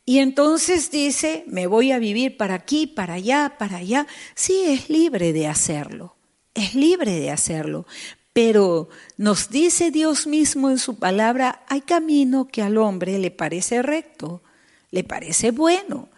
Y 0.06 0.20
entonces 0.20 0.90
dice, 0.90 1.44
me 1.48 1.66
voy 1.66 1.92
a 1.92 1.98
vivir 1.98 2.38
para 2.38 2.54
aquí, 2.54 2.86
para 2.86 3.12
allá, 3.12 3.56
para 3.58 3.76
allá. 3.76 4.06
Sí, 4.34 4.62
es 4.64 4.88
libre 4.88 5.34
de 5.34 5.48
hacerlo, 5.48 6.16
es 6.58 6.74
libre 6.74 7.18
de 7.18 7.30
hacerlo. 7.30 7.86
Pero 8.32 8.88
nos 9.16 9.50
dice 9.50 9.90
Dios 9.90 10.26
mismo 10.26 10.70
en 10.70 10.78
su 10.78 10.98
palabra, 10.98 11.64
hay 11.68 11.80
camino 11.80 12.46
que 12.46 12.62
al 12.62 12.76
hombre 12.76 13.18
le 13.18 13.30
parece 13.30 13.82
recto, 13.82 14.42
le 14.90 15.02
parece 15.02 15.50
bueno, 15.50 16.08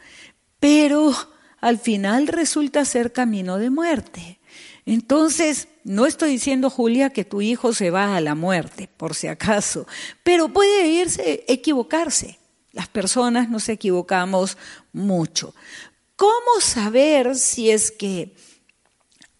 pero 0.59 1.14
al 1.61 1.78
final 1.78 2.26
resulta 2.26 2.85
ser 2.85 3.12
camino 3.12 3.59
de 3.59 3.70
muerte. 3.70 4.38
Entonces, 4.87 5.68
no 5.85 6.04
estoy 6.04 6.32
diciendo, 6.32 6.68
Julia, 6.68 7.11
que 7.11 7.25
tu 7.25 7.40
hijo 7.40 7.73
se 7.73 7.90
va 7.90 8.16
a 8.16 8.20
la 8.20 8.35
muerte, 8.35 8.88
por 8.97 9.14
si 9.14 9.26
acaso, 9.26 9.87
pero 10.23 10.49
puede 10.49 10.88
irse, 10.88 11.44
equivocarse. 11.49 12.38
Las 12.73 12.88
personas 12.88 13.49
nos 13.49 13.68
equivocamos 13.68 14.56
mucho. 14.92 15.54
¿Cómo 16.16 16.61
saber 16.61 17.37
si 17.37 17.70
es 17.70 17.90
que 17.90 18.35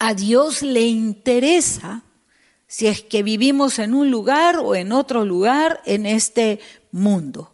a 0.03 0.15
Dios 0.15 0.63
le 0.63 0.81
interesa, 0.81 2.01
si 2.65 2.87
es 2.87 3.03
que 3.03 3.21
vivimos 3.21 3.77
en 3.77 3.93
un 3.93 4.09
lugar 4.09 4.57
o 4.57 4.73
en 4.73 4.93
otro 4.93 5.25
lugar 5.25 5.79
en 5.85 6.07
este 6.07 6.59
mundo? 6.91 7.53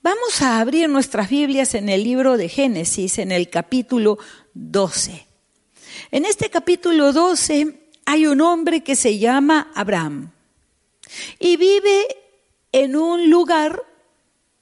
Vamos 0.00 0.42
a 0.42 0.60
abrir 0.60 0.88
nuestras 0.88 1.28
Biblias 1.28 1.74
en 1.74 1.88
el 1.88 2.04
libro 2.04 2.36
de 2.36 2.48
Génesis, 2.48 3.18
en 3.18 3.32
el 3.32 3.50
capítulo 3.50 4.16
12. 4.54 5.26
En 6.12 6.24
este 6.24 6.50
capítulo 6.50 7.12
12 7.12 7.90
hay 8.04 8.28
un 8.28 8.42
hombre 8.42 8.84
que 8.84 8.94
se 8.94 9.18
llama 9.18 9.72
Abraham 9.74 10.30
y 11.40 11.56
vive 11.56 12.06
en 12.70 12.94
un 12.94 13.28
lugar 13.28 13.82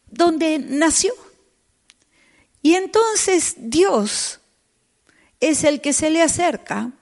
donde 0.07 0.59
nació. 0.59 1.13
Y 2.63 2.77
entonces 2.77 3.57
Dios 3.59 4.41
es 5.41 5.65
el 5.65 5.81
que 5.81 5.93
se 5.93 6.11
le 6.11 6.23
acerca 6.23 6.93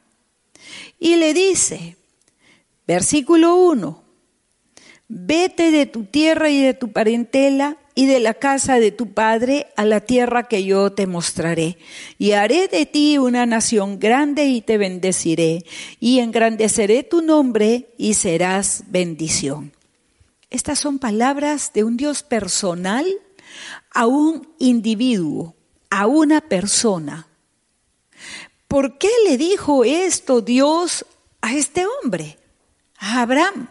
y 0.99 1.17
le 1.17 1.35
dice, 1.35 1.97
versículo 2.87 3.57
1, 3.57 4.03
vete 5.09 5.71
de 5.71 5.87
tu 5.87 6.05
tierra 6.05 6.51
y 6.51 6.63
de 6.63 6.75
tu 6.75 6.93
parentela 6.93 7.77
y 7.95 8.07
de 8.07 8.21
la 8.21 8.35
casa 8.35 8.81
de 8.81 8.91
tu 8.91 9.13
padre 9.13 9.67
a 9.77 9.85
la 9.85 10.01
tierra 10.01 10.45
que 10.45 10.65
yo 10.65 10.93
te 10.93 11.07
mostraré. 11.07 11.77
Y 12.19 12.33
haré 12.33 12.69
de 12.69 12.87
ti 12.87 13.19
una 13.19 13.45
nación 13.45 13.99
grande 13.99 14.47
y 14.47 14.63
te 14.63 14.79
bendeciré, 14.79 15.65
y 16.01 16.21
engrandeceré 16.21 17.03
tu 17.03 17.21
nombre 17.21 17.91
y 17.99 18.15
serás 18.15 18.85
bendición. 18.89 19.73
Estas 20.51 20.79
son 20.79 20.99
palabras 20.99 21.73
de 21.73 21.85
un 21.85 21.97
Dios 21.97 22.23
personal 22.23 23.07
a 23.91 24.07
un 24.07 24.49
individuo, 24.59 25.55
a 25.91 26.07
una 26.07 26.41
persona. 26.41 27.27
¿Por 28.73 28.97
qué 28.97 29.11
le 29.29 29.37
dijo 29.37 29.85
esto 29.85 30.41
Dios 30.41 31.05
a 31.43 31.55
este 31.55 31.85
hombre, 31.85 32.39
a 32.97 33.21
Abraham? 33.21 33.69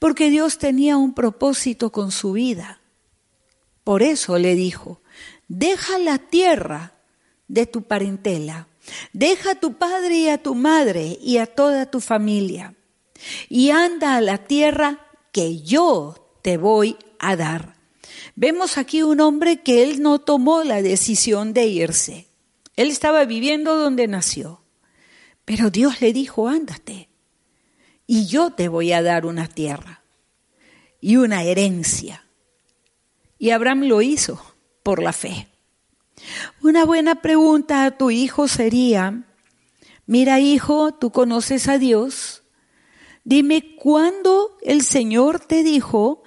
Porque 0.00 0.30
Dios 0.30 0.58
tenía 0.58 0.96
un 0.96 1.14
propósito 1.14 1.92
con 1.92 2.10
su 2.10 2.32
vida. 2.32 2.80
Por 3.84 4.02
eso 4.02 4.36
le 4.36 4.56
dijo, 4.56 5.00
deja 5.46 6.00
la 6.00 6.18
tierra 6.18 6.94
de 7.46 7.66
tu 7.66 7.82
parentela, 7.82 8.66
deja 9.12 9.52
a 9.52 9.60
tu 9.60 9.74
padre 9.74 10.16
y 10.16 10.28
a 10.28 10.42
tu 10.42 10.56
madre 10.56 11.16
y 11.22 11.36
a 11.36 11.46
toda 11.46 11.88
tu 11.88 12.00
familia, 12.00 12.74
y 13.48 13.70
anda 13.70 14.16
a 14.16 14.20
la 14.20 14.38
tierra 14.38 15.06
que 15.30 15.60
yo 15.60 16.32
te 16.42 16.56
voy 16.56 16.96
a 17.20 17.36
dar. 17.36 17.76
Vemos 18.34 18.76
aquí 18.76 19.04
un 19.04 19.20
hombre 19.20 19.62
que 19.62 19.84
él 19.84 20.02
no 20.02 20.18
tomó 20.18 20.64
la 20.64 20.82
decisión 20.82 21.52
de 21.52 21.66
irse. 21.68 22.29
Él 22.80 22.88
estaba 22.88 23.26
viviendo 23.26 23.76
donde 23.76 24.08
nació. 24.08 24.62
Pero 25.44 25.68
Dios 25.68 26.00
le 26.00 26.14
dijo, 26.14 26.48
ándate, 26.48 27.10
y 28.06 28.24
yo 28.24 28.52
te 28.52 28.68
voy 28.68 28.92
a 28.92 29.02
dar 29.02 29.26
una 29.26 29.48
tierra 29.48 30.02
y 30.98 31.16
una 31.16 31.42
herencia. 31.42 32.24
Y 33.38 33.50
Abraham 33.50 33.82
lo 33.82 34.00
hizo 34.00 34.40
por 34.82 35.02
la 35.02 35.12
fe. 35.12 35.48
Una 36.62 36.86
buena 36.86 37.20
pregunta 37.20 37.84
a 37.84 37.98
tu 37.98 38.10
hijo 38.10 38.48
sería, 38.48 39.24
mira 40.06 40.40
hijo, 40.40 40.94
tú 40.94 41.10
conoces 41.12 41.68
a 41.68 41.76
Dios, 41.76 42.44
dime 43.24 43.76
cuándo 43.76 44.56
el 44.62 44.80
Señor 44.80 45.38
te 45.38 45.62
dijo 45.62 46.22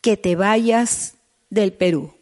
que 0.00 0.16
te 0.16 0.36
vayas 0.36 1.18
del 1.50 1.74
Perú. 1.74 2.14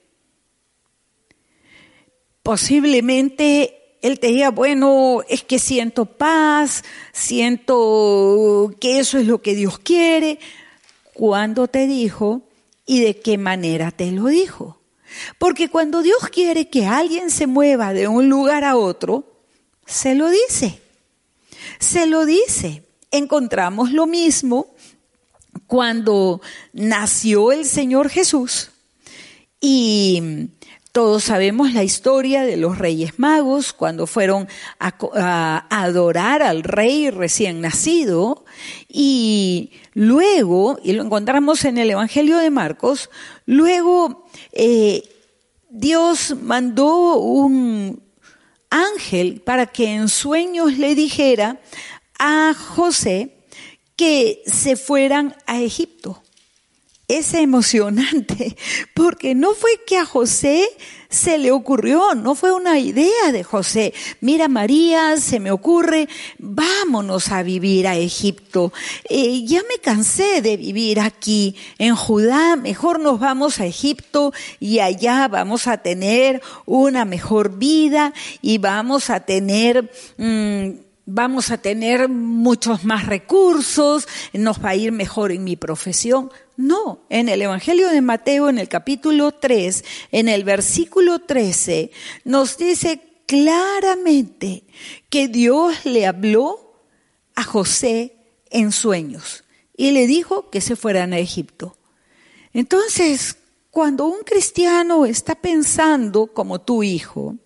Posiblemente 2.42 3.75
él 4.06 4.20
te 4.20 4.28
diga, 4.28 4.50
bueno, 4.50 5.20
es 5.28 5.42
que 5.42 5.58
siento 5.58 6.06
paz, 6.06 6.84
siento 7.12 8.74
que 8.80 8.98
eso 8.98 9.18
es 9.18 9.26
lo 9.26 9.42
que 9.42 9.54
Dios 9.54 9.78
quiere. 9.78 10.38
¿Cuándo 11.14 11.68
te 11.68 11.86
dijo 11.86 12.42
y 12.86 13.00
de 13.00 13.18
qué 13.18 13.36
manera 13.36 13.90
te 13.90 14.10
lo 14.12 14.26
dijo. 14.26 14.80
Porque 15.38 15.68
cuando 15.68 16.02
Dios 16.02 16.28
quiere 16.30 16.68
que 16.68 16.86
alguien 16.86 17.30
se 17.30 17.46
mueva 17.46 17.92
de 17.92 18.08
un 18.08 18.28
lugar 18.28 18.64
a 18.64 18.76
otro, 18.76 19.42
se 19.84 20.14
lo 20.14 20.30
dice. 20.30 20.80
Se 21.78 22.06
lo 22.06 22.24
dice. 22.24 22.84
Encontramos 23.10 23.92
lo 23.92 24.06
mismo 24.06 24.74
cuando 25.66 26.40
nació 26.72 27.52
el 27.52 27.64
Señor 27.64 28.08
Jesús 28.08 28.70
y 29.60 30.48
todos 30.96 31.24
sabemos 31.24 31.74
la 31.74 31.84
historia 31.84 32.44
de 32.44 32.56
los 32.56 32.78
reyes 32.78 33.18
magos 33.18 33.74
cuando 33.74 34.06
fueron 34.06 34.48
a, 34.80 35.66
adorar 35.68 36.42
al 36.42 36.62
rey 36.62 37.10
recién 37.10 37.60
nacido 37.60 38.46
y 38.88 39.72
luego, 39.92 40.80
y 40.82 40.94
lo 40.94 41.02
encontramos 41.02 41.66
en 41.66 41.76
el 41.76 41.90
Evangelio 41.90 42.38
de 42.38 42.48
Marcos, 42.48 43.10
luego 43.44 44.26
eh, 44.52 45.02
Dios 45.68 46.34
mandó 46.40 47.18
un 47.18 48.02
ángel 48.70 49.42
para 49.42 49.66
que 49.66 49.92
en 49.92 50.08
sueños 50.08 50.78
le 50.78 50.94
dijera 50.94 51.60
a 52.18 52.54
José 52.54 53.36
que 53.96 54.42
se 54.46 54.76
fueran 54.76 55.36
a 55.44 55.60
Egipto. 55.60 56.22
Es 57.08 57.34
emocionante, 57.34 58.56
porque 58.94 59.34
no 59.34 59.54
fue 59.54 59.70
que 59.86 59.96
a 59.96 60.04
José 60.04 60.68
se 61.08 61.38
le 61.38 61.52
ocurrió, 61.52 62.14
no 62.14 62.34
fue 62.34 62.52
una 62.52 62.78
idea 62.78 63.32
de 63.32 63.44
José. 63.44 63.94
Mira 64.20 64.48
María, 64.48 65.16
se 65.18 65.38
me 65.38 65.52
ocurre, 65.52 66.08
vámonos 66.38 67.30
a 67.30 67.42
vivir 67.42 67.86
a 67.86 67.96
Egipto. 67.96 68.72
Eh, 69.08 69.44
ya 69.44 69.62
me 69.62 69.78
cansé 69.80 70.42
de 70.42 70.56
vivir 70.56 70.98
aquí 70.98 71.54
en 71.78 71.94
Judá, 71.94 72.56
mejor 72.56 72.98
nos 72.98 73.20
vamos 73.20 73.60
a 73.60 73.66
Egipto 73.66 74.32
y 74.58 74.80
allá 74.80 75.28
vamos 75.28 75.68
a 75.68 75.78
tener 75.78 76.42
una 76.64 77.04
mejor 77.04 77.56
vida 77.56 78.12
y 78.42 78.58
vamos 78.58 79.10
a 79.10 79.20
tener... 79.20 79.90
Mm, 80.16 80.85
vamos 81.06 81.52
a 81.52 81.58
tener 81.58 82.08
muchos 82.08 82.84
más 82.84 83.06
recursos, 83.06 84.06
nos 84.32 84.62
va 84.62 84.70
a 84.70 84.76
ir 84.76 84.92
mejor 84.92 85.32
en 85.32 85.44
mi 85.44 85.56
profesión. 85.56 86.30
No, 86.56 87.00
en 87.08 87.28
el 87.28 87.40
Evangelio 87.42 87.88
de 87.88 88.00
Mateo, 88.00 88.48
en 88.48 88.58
el 88.58 88.68
capítulo 88.68 89.32
3, 89.32 89.84
en 90.10 90.28
el 90.28 90.42
versículo 90.44 91.20
13, 91.20 91.92
nos 92.24 92.58
dice 92.58 93.00
claramente 93.26 94.64
que 95.08 95.28
Dios 95.28 95.84
le 95.84 96.06
habló 96.06 96.82
a 97.34 97.44
José 97.44 98.16
en 98.50 98.72
sueños 98.72 99.44
y 99.76 99.92
le 99.92 100.06
dijo 100.06 100.50
que 100.50 100.60
se 100.60 100.76
fueran 100.76 101.12
a 101.12 101.18
Egipto. 101.18 101.76
Entonces, 102.52 103.36
cuando 103.70 104.06
un 104.06 104.22
cristiano 104.24 105.04
está 105.04 105.34
pensando 105.34 106.28
como 106.28 106.60
tu 106.62 106.82
hijo, 106.82 107.36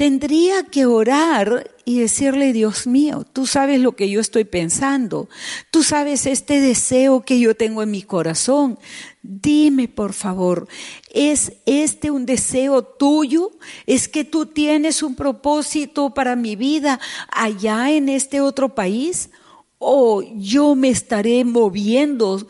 tendría 0.00 0.62
que 0.62 0.86
orar 0.86 1.70
y 1.84 1.98
decirle, 1.98 2.54
Dios 2.54 2.86
mío, 2.86 3.26
tú 3.30 3.46
sabes 3.46 3.80
lo 3.80 3.96
que 3.96 4.08
yo 4.08 4.18
estoy 4.18 4.44
pensando, 4.44 5.28
tú 5.70 5.82
sabes 5.82 6.24
este 6.24 6.58
deseo 6.58 7.20
que 7.20 7.38
yo 7.38 7.54
tengo 7.54 7.82
en 7.82 7.90
mi 7.90 8.00
corazón. 8.00 8.78
Dime, 9.20 9.88
por 9.88 10.14
favor, 10.14 10.68
¿es 11.12 11.52
este 11.66 12.10
un 12.10 12.24
deseo 12.24 12.82
tuyo? 12.82 13.50
¿Es 13.84 14.08
que 14.08 14.24
tú 14.24 14.46
tienes 14.46 15.02
un 15.02 15.16
propósito 15.16 16.14
para 16.14 16.34
mi 16.34 16.56
vida 16.56 16.98
allá 17.30 17.90
en 17.90 18.08
este 18.08 18.40
otro 18.40 18.74
país? 18.74 19.28
¿O 19.76 20.22
yo 20.34 20.74
me 20.76 20.88
estaré 20.88 21.44
moviendo 21.44 22.48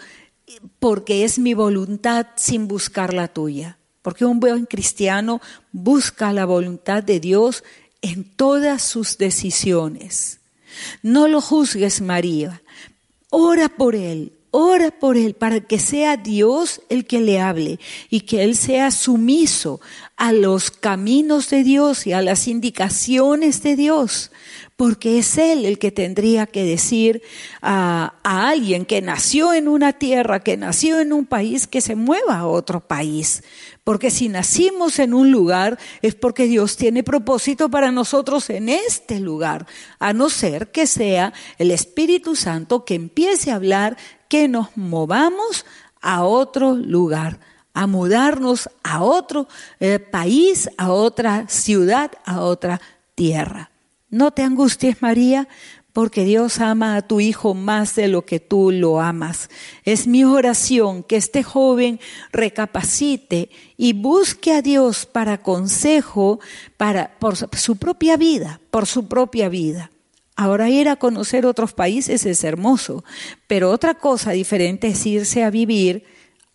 porque 0.78 1.25
es 1.25 1.40
mi 1.40 1.54
voluntad 1.54 2.28
sin 2.37 2.69
buscar 2.69 3.12
la 3.12 3.26
tuya? 3.26 3.79
Porque 4.02 4.25
un 4.25 4.40
buen 4.40 4.66
cristiano 4.66 5.40
busca 5.73 6.33
la 6.33 6.47
voluntad 6.47 7.02
de 7.02 7.21
Dios 7.21 7.62
en 8.02 8.25
todas 8.25 8.82
sus 8.82 9.19
decisiones. 9.19 10.41
No 11.02 11.28
lo 11.28 11.41
juzgues, 11.41 12.00
María. 12.00 12.63
Ora 13.30 13.69
por 13.69 13.95
él, 13.95 14.32
ora 14.50 14.91
por 14.91 15.17
él 15.17 15.34
para 15.34 15.60
que 15.60 15.78
sea 15.78 16.17
Dios 16.17 16.82
el 16.89 17.06
que 17.06 17.21
le 17.21 17.41
hable 17.41 17.78
y 18.08 18.23
que 18.23 18.43
él 18.43 18.56
sea 18.56 18.91
sumiso 18.91 19.80
a 20.17 20.32
los 20.32 20.71
caminos 20.71 21.50
de 21.50 21.65
Dios 21.65 22.06
y 22.06 22.13
a 22.13 22.23
las 22.23 22.49
indicaciones 22.49 23.63
de 23.63 23.76
Dios 23.76 24.30
porque 24.80 25.19
es 25.19 25.36
Él 25.36 25.67
el 25.67 25.78
que 25.78 25.93
tendría 25.93 26.47
que 26.47 26.65
decir 26.65 27.21
a, 27.60 28.15
alguien 28.23 28.86
que 28.86 29.02
nació 29.02 29.52
en 29.52 29.69
una 29.69 29.93
tierra, 29.93 30.41
que 30.41 30.56
nació 30.56 31.00
en 31.00 31.13
un 31.13 31.26
país, 31.26 31.67
que 31.67 31.82
se 31.82 31.97
mueva 31.97 32.39
a 32.39 32.47
otro 32.47 32.80
país. 32.80 33.45
Porque 33.84 34.10
si 34.10 34.30
nacimos 34.30 34.99
en 34.99 35.13
un 35.13 35.30
lugar 35.30 35.78
es 36.00 36.15
porque 36.15 36.47
Dios 36.47 36.78
tiene 36.78 37.02
propósito 37.02 37.69
para 37.69 37.93
nosotros 37.93 38.49
en 38.49 38.71
este 38.71 39.21
lugar, 39.21 39.67
a 39.99 40.15
no 40.15 40.30
ser 40.30 40.71
que 40.71 40.86
sea 40.86 41.34
el 41.58 41.73
Espíritu 41.73 42.34
Santo 42.34 42.86
que 42.86 42.95
empiece 42.95 43.50
a 43.50 43.56
hablar 43.56 43.99
que 44.30 44.49
nos 44.49 44.75
movamos 44.76 45.66
a 46.00 46.25
otro 46.25 46.73
lugar 46.75 47.38
a 47.73 47.86
mudarnos 47.86 48.69
a 48.82 49.02
otro 49.02 49.49
eh, 49.78 49.99
país, 49.99 50.69
a 50.76 50.93
otra 50.93 51.49
ciudad, 51.49 52.10
a 52.25 52.40
otra 52.40 52.80
tierra. 53.14 53.71
No 54.08 54.32
te 54.32 54.43
angusties, 54.43 55.02
María, 55.02 55.47
porque 55.93 56.25
Dios 56.25 56.60
ama 56.60 56.97
a 56.97 57.02
tu 57.02 57.21
hijo 57.21 57.54
más 57.54 57.95
de 57.95 58.08
lo 58.08 58.25
que 58.25 58.40
tú 58.40 58.71
lo 58.71 59.00
amas. 59.00 59.50
Es 59.84 60.06
mi 60.06 60.25
oración 60.25 61.02
que 61.02 61.16
este 61.16 61.43
joven 61.43 62.00
recapacite 62.32 63.50
y 63.76 63.93
busque 63.93 64.52
a 64.52 64.62
Dios 64.62 65.06
para 65.06 65.43
consejo 65.43 66.40
para 66.76 67.19
por 67.19 67.36
su 67.36 67.76
propia 67.76 68.16
vida, 68.16 68.60
por 68.71 68.86
su 68.86 69.06
propia 69.06 69.49
vida. 69.49 69.90
Ahora 70.40 70.70
ir 70.70 70.88
a 70.88 70.96
conocer 70.96 71.44
otros 71.44 71.74
países 71.74 72.24
es 72.24 72.44
hermoso, 72.44 73.04
pero 73.46 73.70
otra 73.70 73.92
cosa 73.92 74.30
diferente 74.30 74.86
es 74.86 75.04
irse 75.04 75.44
a 75.44 75.50
vivir 75.50 76.04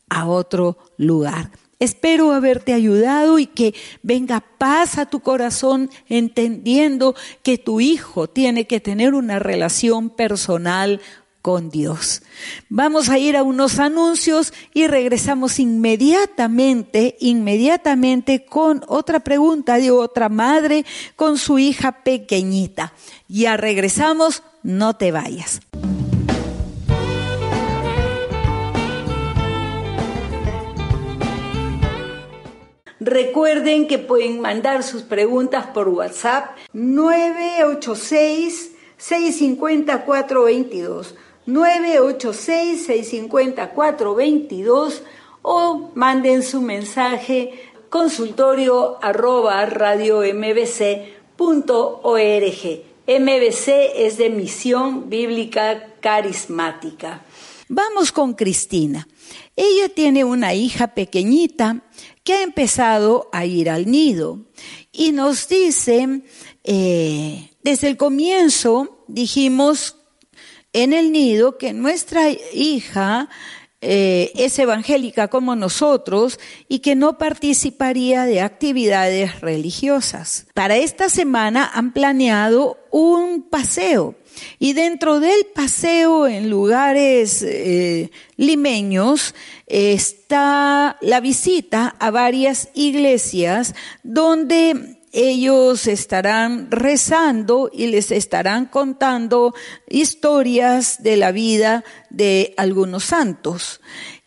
a 0.09 0.25
otro 0.25 0.79
lugar. 0.97 1.51
Espero 1.79 2.31
haberte 2.31 2.73
ayudado 2.73 3.37
y 3.37 3.45
que 3.45 3.75
venga 4.01 4.43
paz 4.57 4.97
a 4.97 5.05
tu 5.05 5.19
corazón 5.19 5.91
entendiendo 6.09 7.13
que 7.43 7.59
tu 7.59 7.79
hijo 7.79 8.27
tiene 8.27 8.65
que 8.65 8.79
tener 8.79 9.13
una 9.13 9.37
relación 9.37 10.09
personal 10.09 10.99
con 11.45 11.69
Dios. 11.69 12.23
Vamos 12.69 13.10
a 13.10 13.19
ir 13.19 13.38
a 13.38 13.43
unos 13.43 13.77
anuncios 13.77 14.51
y 14.73 14.88
regresamos 14.88 15.60
inmediatamente, 15.60 17.17
inmediatamente 17.19 18.45
con 18.45 18.84
otra 18.88 19.19
pregunta 19.19 19.77
de 19.77 19.91
otra 19.91 20.27
madre 20.27 20.86
con 21.15 21.38
su 21.38 21.60
hija 21.60 22.03
pequeñita. 22.03 22.93
Ya 23.27 23.58
regresamos, 23.58 24.41
no 24.63 24.95
te 24.95 25.12
vayas. 25.12 25.62
Recuerden 32.99 33.86
que 33.86 33.99
pueden 33.99 34.41
mandar 34.41 34.81
sus 34.81 35.03
preguntas 35.03 35.67
por 35.67 35.89
WhatsApp 35.89 36.58
986 36.73 38.71
650 38.97 40.05
422 40.05 41.13
986 41.45 42.86
650 42.86 43.71
422 43.71 45.03
o 45.41 45.91
manden 45.93 46.41
su 46.41 46.62
mensaje 46.62 47.71
consultorio 47.89 48.97
arroba 49.01 49.65
radio 49.65 50.21
mbc.org. 50.21 51.05
MBC 53.08 53.67
es 53.95 54.17
de 54.17 54.31
Misión 54.31 55.10
Bíblica 55.10 55.93
Carismática. 55.99 57.23
Vamos 57.69 58.12
con 58.12 58.34
Cristina. 58.34 59.08
Ella 59.55 59.89
tiene 59.89 60.23
una 60.23 60.55
hija 60.55 60.88
pequeñita 60.95 61.84
que 62.23 62.34
ha 62.34 62.41
empezado 62.41 63.29
a 63.31 63.45
ir 63.45 63.69
al 63.69 63.89
nido. 63.89 64.39
Y 64.91 65.12
nos 65.12 65.47
dice, 65.47 66.21
eh, 66.63 67.51
desde 67.63 67.88
el 67.88 67.97
comienzo 67.97 69.03
dijimos 69.08 69.97
en 70.75 70.91
el 70.91 71.13
nido 71.13 71.57
que 71.57 71.71
nuestra 71.71 72.29
hija 72.53 73.29
eh, 73.79 74.33
es 74.35 74.59
evangélica 74.59 75.29
como 75.29 75.55
nosotros 75.55 76.38
y 76.67 76.79
que 76.79 76.95
no 76.95 77.17
participaría 77.17 78.25
de 78.25 78.41
actividades 78.41 79.39
religiosas. 79.39 80.47
Para 80.53 80.75
esta 80.75 81.07
semana 81.07 81.71
han 81.73 81.93
planeado 81.93 82.77
un 82.91 83.43
paseo 83.43 84.15
y 84.59 84.73
dentro 84.73 85.21
del 85.21 85.45
paseo 85.53 86.27
en 86.27 86.49
lugares 86.49 87.41
eh, 87.41 88.11
limeños 88.35 89.33
está 89.67 90.97
la 90.99 91.21
visita 91.21 91.95
a 91.99 92.11
varias 92.11 92.67
iglesias 92.73 93.75
donde 94.03 94.99
ellos 95.15 95.88
estarán 95.88 96.69
rezando 96.69 97.71
y 97.73 97.88
les 97.88 98.12
estarán 98.12 98.65
contando 98.65 99.56
historias 99.88 101.01
de 101.01 101.15
la 101.15 101.32
vida 101.32 101.84
de 102.10 102.54
algunos 102.58 103.06
santos. 103.06 103.82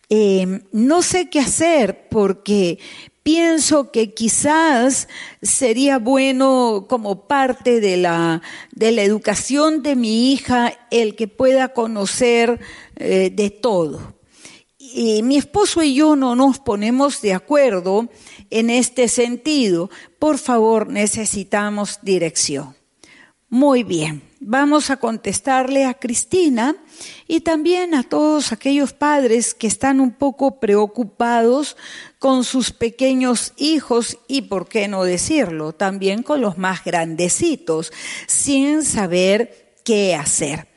eh, 0.09 0.63
no 0.71 1.03
sé 1.03 1.29
qué 1.29 1.39
hacer 1.39 2.07
porque 2.09 2.79
pienso 3.21 3.91
que 3.91 4.15
quizás 4.15 5.07
sería 5.43 5.99
bueno 5.99 6.87
como 6.89 7.27
parte 7.27 7.79
de 7.79 7.97
la, 7.97 8.41
de 8.71 8.91
la 8.91 9.03
educación 9.03 9.83
de 9.83 9.95
mi 9.95 10.33
hija 10.33 10.73
el 10.89 11.15
que 11.15 11.27
pueda 11.27 11.73
conocer 11.73 12.59
eh, 12.95 13.29
de 13.31 13.51
todo. 13.51 14.18
Y 14.93 15.21
mi 15.23 15.37
esposo 15.37 15.83
y 15.83 15.93
yo 15.93 16.15
no 16.15 16.35
nos 16.35 16.59
ponemos 16.59 17.21
de 17.21 17.33
acuerdo 17.33 18.09
en 18.49 18.69
este 18.69 19.07
sentido. 19.07 19.89
Por 20.17 20.37
favor, 20.37 20.87
necesitamos 20.89 21.99
dirección. 22.01 22.75
Muy 23.51 23.83
bien, 23.83 24.21
vamos 24.39 24.91
a 24.91 24.97
contestarle 24.97 25.85
a 25.85 25.95
Cristina 25.95 26.75
y 27.27 27.41
también 27.41 27.95
a 27.95 28.03
todos 28.03 28.51
aquellos 28.51 28.93
padres 28.93 29.55
que 29.55 29.65
están 29.65 29.99
un 29.99 30.11
poco 30.11 30.59
preocupados 30.59 31.75
con 32.19 32.43
sus 32.43 32.71
pequeños 32.71 33.53
hijos 33.57 34.19
y, 34.27 34.43
por 34.43 34.67
qué 34.67 34.87
no 34.87 35.03
decirlo, 35.03 35.73
también 35.73 36.21
con 36.21 36.41
los 36.41 36.59
más 36.59 36.83
grandecitos, 36.83 37.91
sin 38.27 38.83
saber 38.83 39.73
qué 39.83 40.13
hacer. 40.13 40.67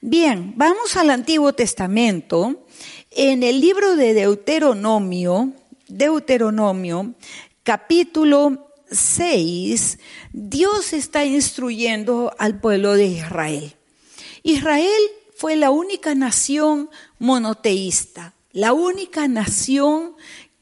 Bien, 0.00 0.54
vamos 0.56 0.96
al 0.96 1.10
Antiguo 1.10 1.52
Testamento. 1.52 2.64
En 3.12 3.42
el 3.42 3.60
libro 3.60 3.96
de 3.96 4.14
Deuteronomio, 4.14 5.52
Deuteronomio, 5.88 7.14
capítulo 7.64 8.68
6, 8.88 9.98
Dios 10.32 10.92
está 10.92 11.24
instruyendo 11.24 12.32
al 12.38 12.60
pueblo 12.60 12.94
de 12.94 13.06
Israel. 13.06 13.74
Israel 14.44 15.00
fue 15.34 15.56
la 15.56 15.72
única 15.72 16.14
nación 16.14 16.88
monoteísta, 17.18 18.32
la 18.52 18.72
única 18.72 19.26
nación 19.26 20.14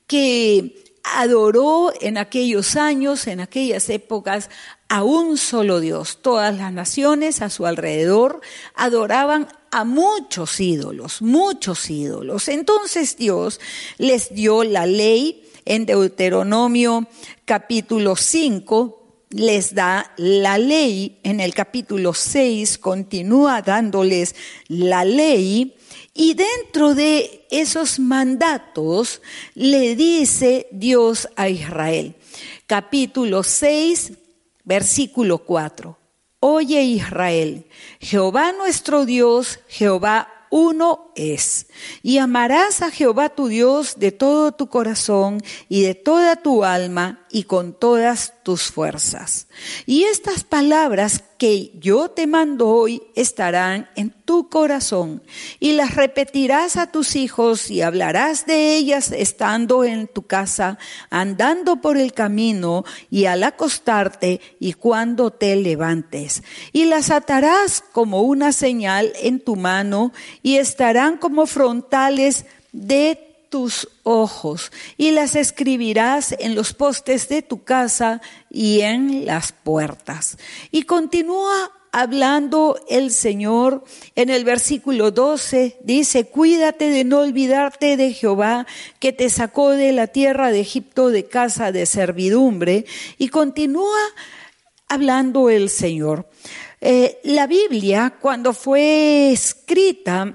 que 0.06 0.84
adoró 1.02 1.92
en 2.00 2.16
aquellos 2.16 2.76
años, 2.76 3.26
en 3.26 3.40
aquellas 3.40 3.90
épocas, 3.90 4.48
a 4.88 5.02
un 5.02 5.36
solo 5.36 5.80
Dios. 5.80 6.18
Todas 6.22 6.56
las 6.56 6.72
naciones 6.72 7.42
a 7.42 7.50
su 7.50 7.66
alrededor 7.66 8.40
adoraban 8.74 9.48
a 9.70 9.84
muchos 9.84 10.60
ídolos, 10.60 11.20
muchos 11.22 11.90
ídolos. 11.90 12.48
Entonces 12.48 13.16
Dios 13.16 13.60
les 13.98 14.34
dio 14.34 14.64
la 14.64 14.86
ley 14.86 15.44
en 15.64 15.84
Deuteronomio 15.84 17.06
capítulo 17.44 18.16
5, 18.16 19.26
les 19.30 19.74
da 19.74 20.14
la 20.16 20.56
ley, 20.56 21.18
en 21.22 21.40
el 21.40 21.52
capítulo 21.52 22.14
6 22.14 22.78
continúa 22.78 23.60
dándoles 23.60 24.34
la 24.68 25.04
ley 25.04 25.76
y 26.14 26.34
dentro 26.34 26.94
de 26.94 27.46
esos 27.50 27.98
mandatos 27.98 29.20
le 29.54 29.94
dice 29.94 30.66
Dios 30.72 31.28
a 31.36 31.50
Israel. 31.50 32.14
Capítulo 32.66 33.42
6, 33.42 34.12
versículo 34.68 35.38
4. 35.38 35.96
Oye 36.40 36.82
Israel, 36.82 37.66
Jehová 38.00 38.52
nuestro 38.52 39.06
Dios, 39.06 39.60
Jehová 39.66 40.28
uno 40.50 41.07
es. 41.18 41.66
Y 42.02 42.18
amarás 42.18 42.82
a 42.82 42.90
Jehová 42.90 43.28
tu 43.28 43.48
Dios 43.48 43.98
de 43.98 44.12
todo 44.12 44.52
tu 44.52 44.68
corazón 44.68 45.42
y 45.68 45.82
de 45.82 45.94
toda 45.94 46.36
tu 46.36 46.64
alma 46.64 47.26
y 47.30 47.44
con 47.44 47.72
todas 47.72 48.34
tus 48.42 48.70
fuerzas. 48.70 49.48
Y 49.86 50.04
estas 50.04 50.44
palabras 50.44 51.24
que 51.38 51.70
yo 51.78 52.10
te 52.10 52.26
mando 52.26 52.68
hoy 52.68 53.02
estarán 53.14 53.88
en 53.94 54.10
tu 54.10 54.48
corazón 54.48 55.22
y 55.60 55.72
las 55.72 55.94
repetirás 55.94 56.76
a 56.76 56.90
tus 56.90 57.14
hijos 57.14 57.70
y 57.70 57.80
hablarás 57.80 58.44
de 58.44 58.76
ellas 58.76 59.12
estando 59.12 59.84
en 59.84 60.08
tu 60.08 60.22
casa, 60.22 60.78
andando 61.10 61.80
por 61.80 61.96
el 61.96 62.12
camino 62.12 62.84
y 63.10 63.26
al 63.26 63.44
acostarte 63.44 64.40
y 64.58 64.72
cuando 64.72 65.30
te 65.30 65.54
levantes. 65.56 66.42
Y 66.72 66.86
las 66.86 67.10
atarás 67.10 67.84
como 67.92 68.22
una 68.22 68.52
señal 68.52 69.12
en 69.22 69.40
tu 69.40 69.54
mano 69.56 70.12
y 70.42 70.56
estarán 70.56 71.07
como 71.16 71.46
frontales 71.46 72.44
de 72.72 73.24
tus 73.48 73.88
ojos 74.02 74.70
y 74.96 75.10
las 75.12 75.34
escribirás 75.34 76.34
en 76.38 76.54
los 76.54 76.74
postes 76.74 77.28
de 77.28 77.42
tu 77.42 77.64
casa 77.64 78.20
y 78.50 78.80
en 78.80 79.26
las 79.26 79.52
puertas. 79.52 80.36
Y 80.70 80.82
continúa 80.82 81.72
hablando 81.92 82.78
el 82.88 83.10
Señor 83.10 83.84
en 84.14 84.30
el 84.30 84.44
versículo 84.44 85.10
12, 85.10 85.78
dice, 85.82 86.26
cuídate 86.26 86.90
de 86.90 87.04
no 87.04 87.20
olvidarte 87.20 87.96
de 87.96 88.12
Jehová 88.12 88.66
que 88.98 89.12
te 89.12 89.30
sacó 89.30 89.70
de 89.70 89.92
la 89.92 90.06
tierra 90.08 90.50
de 90.50 90.60
Egipto 90.60 91.08
de 91.10 91.26
casa 91.26 91.72
de 91.72 91.86
servidumbre. 91.86 92.84
Y 93.16 93.28
continúa 93.28 93.98
hablando 94.88 95.50
el 95.50 95.70
Señor. 95.70 96.28
Eh, 96.80 97.18
la 97.24 97.46
Biblia, 97.46 98.14
cuando 98.20 98.52
fue 98.52 99.32
escrita, 99.32 100.34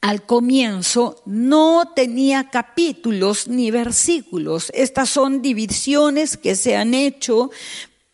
al 0.00 0.24
comienzo 0.24 1.22
no 1.26 1.92
tenía 1.94 2.48
capítulos 2.50 3.48
ni 3.48 3.70
versículos. 3.70 4.70
Estas 4.74 5.10
son 5.10 5.42
divisiones 5.42 6.36
que 6.36 6.56
se 6.56 6.76
han 6.76 6.94
hecho 6.94 7.50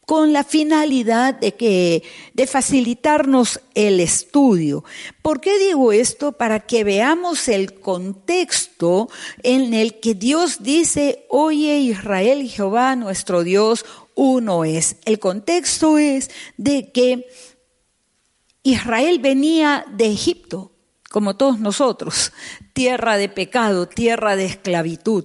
con 0.04 0.32
la 0.32 0.44
finalidad 0.44 1.34
de 1.34 1.54
que 1.54 2.04
de 2.32 2.46
facilitarnos 2.46 3.60
el 3.74 3.98
estudio. 3.98 4.84
¿Por 5.20 5.40
qué 5.40 5.58
digo 5.58 5.92
esto? 5.92 6.32
Para 6.32 6.60
que 6.60 6.84
veamos 6.84 7.48
el 7.48 7.74
contexto 7.80 9.08
en 9.42 9.74
el 9.74 9.98
que 9.98 10.14
Dios 10.14 10.62
dice, 10.62 11.26
"Oye 11.28 11.78
Israel, 11.78 12.48
Jehová 12.48 12.94
nuestro 12.94 13.42
Dios 13.42 13.84
uno 14.14 14.64
es." 14.64 14.96
El 15.04 15.18
contexto 15.18 15.98
es 15.98 16.30
de 16.56 16.92
que 16.92 17.26
Israel 18.62 19.18
venía 19.18 19.86
de 19.92 20.06
Egipto 20.06 20.75
como 21.16 21.34
todos 21.34 21.58
nosotros, 21.58 22.30
tierra 22.74 23.16
de 23.16 23.30
pecado, 23.30 23.88
tierra 23.88 24.36
de 24.36 24.44
esclavitud. 24.44 25.24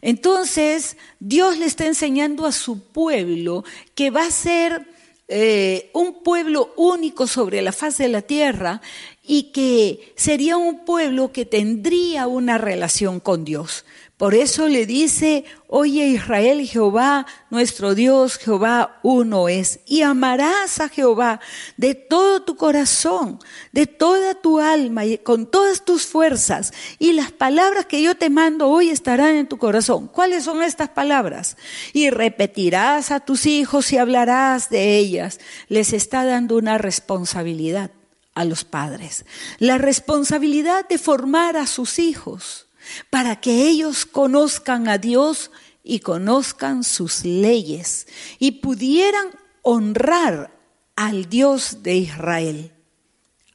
Entonces, 0.00 0.96
Dios 1.18 1.58
le 1.58 1.66
está 1.66 1.84
enseñando 1.84 2.46
a 2.46 2.52
su 2.52 2.78
pueblo 2.78 3.64
que 3.96 4.10
va 4.10 4.24
a 4.24 4.30
ser 4.30 4.86
eh, 5.26 5.90
un 5.94 6.22
pueblo 6.22 6.72
único 6.76 7.26
sobre 7.26 7.60
la 7.60 7.72
faz 7.72 7.98
de 7.98 8.06
la 8.06 8.22
tierra 8.22 8.82
y 9.20 9.50
que 9.50 10.12
sería 10.14 10.56
un 10.56 10.84
pueblo 10.84 11.32
que 11.32 11.44
tendría 11.44 12.28
una 12.28 12.56
relación 12.56 13.18
con 13.18 13.44
Dios. 13.44 13.84
Por 14.22 14.36
eso 14.36 14.68
le 14.68 14.86
dice, 14.86 15.44
oye 15.66 16.06
Israel, 16.06 16.64
Jehová, 16.64 17.26
nuestro 17.50 17.96
Dios, 17.96 18.38
Jehová 18.38 19.00
uno 19.02 19.48
es. 19.48 19.80
Y 19.84 20.02
amarás 20.02 20.78
a 20.78 20.88
Jehová 20.88 21.40
de 21.76 21.96
todo 21.96 22.40
tu 22.44 22.54
corazón, 22.54 23.40
de 23.72 23.88
toda 23.88 24.36
tu 24.36 24.60
alma 24.60 25.04
y 25.04 25.18
con 25.18 25.50
todas 25.50 25.84
tus 25.84 26.06
fuerzas. 26.06 26.72
Y 27.00 27.14
las 27.14 27.32
palabras 27.32 27.86
que 27.86 28.00
yo 28.00 28.14
te 28.14 28.30
mando 28.30 28.68
hoy 28.68 28.90
estarán 28.90 29.34
en 29.34 29.48
tu 29.48 29.58
corazón. 29.58 30.06
¿Cuáles 30.06 30.44
son 30.44 30.62
estas 30.62 30.90
palabras? 30.90 31.56
Y 31.92 32.08
repetirás 32.10 33.10
a 33.10 33.18
tus 33.18 33.44
hijos 33.44 33.92
y 33.92 33.98
hablarás 33.98 34.70
de 34.70 34.98
ellas. 34.98 35.40
Les 35.66 35.92
está 35.92 36.24
dando 36.24 36.56
una 36.58 36.78
responsabilidad 36.78 37.90
a 38.36 38.44
los 38.44 38.62
padres. 38.62 39.24
La 39.58 39.78
responsabilidad 39.78 40.86
de 40.88 40.98
formar 40.98 41.56
a 41.56 41.66
sus 41.66 41.98
hijos 41.98 42.61
para 43.10 43.40
que 43.40 43.68
ellos 43.68 44.06
conozcan 44.06 44.88
a 44.88 44.98
Dios 44.98 45.50
y 45.82 46.00
conozcan 46.00 46.84
sus 46.84 47.24
leyes 47.24 48.06
y 48.38 48.52
pudieran 48.52 49.28
honrar 49.62 50.56
al 50.96 51.28
Dios 51.28 51.82
de 51.82 51.96
Israel. 51.96 52.72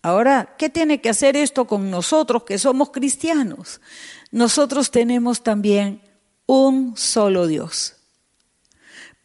Ahora, 0.02 0.56
¿qué 0.58 0.70
tiene 0.70 1.02
que 1.02 1.10
hacer 1.10 1.36
esto 1.36 1.66
con 1.66 1.90
nosotros 1.90 2.44
que 2.44 2.58
somos 2.58 2.92
cristianos? 2.92 3.82
Nosotros 4.32 4.92
tenemos 4.92 5.44
también 5.44 6.02
un 6.46 6.96
solo 6.96 7.48
Dios. 7.48 7.96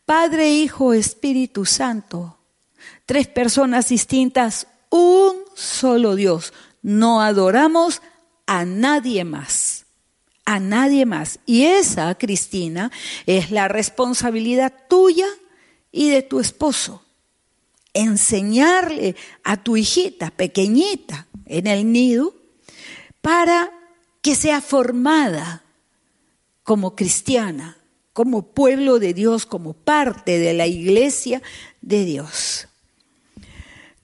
Padre, 0.04 0.52
Hijo, 0.52 0.92
Espíritu 0.92 1.64
Santo. 1.64 2.38
Tres 3.06 3.28
personas 3.28 3.88
distintas, 3.88 4.66
un 4.90 5.36
solo 5.54 6.16
Dios. 6.16 6.52
No 6.82 7.20
adoramos 7.20 8.02
a 8.46 8.64
nadie 8.64 9.24
más 9.24 9.81
a 10.44 10.60
nadie 10.60 11.06
más. 11.06 11.38
Y 11.46 11.64
esa, 11.64 12.14
Cristina, 12.16 12.90
es 13.26 13.50
la 13.50 13.68
responsabilidad 13.68 14.72
tuya 14.88 15.26
y 15.90 16.10
de 16.10 16.22
tu 16.22 16.40
esposo. 16.40 17.04
Enseñarle 17.94 19.16
a 19.44 19.62
tu 19.62 19.76
hijita 19.76 20.30
pequeñita 20.30 21.26
en 21.46 21.66
el 21.66 21.92
nido 21.92 22.34
para 23.20 23.70
que 24.22 24.34
sea 24.34 24.60
formada 24.60 25.64
como 26.62 26.94
cristiana, 26.96 27.76
como 28.12 28.52
pueblo 28.52 28.98
de 28.98 29.14
Dios, 29.14 29.46
como 29.46 29.72
parte 29.74 30.38
de 30.38 30.54
la 30.54 30.66
iglesia 30.66 31.42
de 31.80 32.04
Dios. 32.04 32.68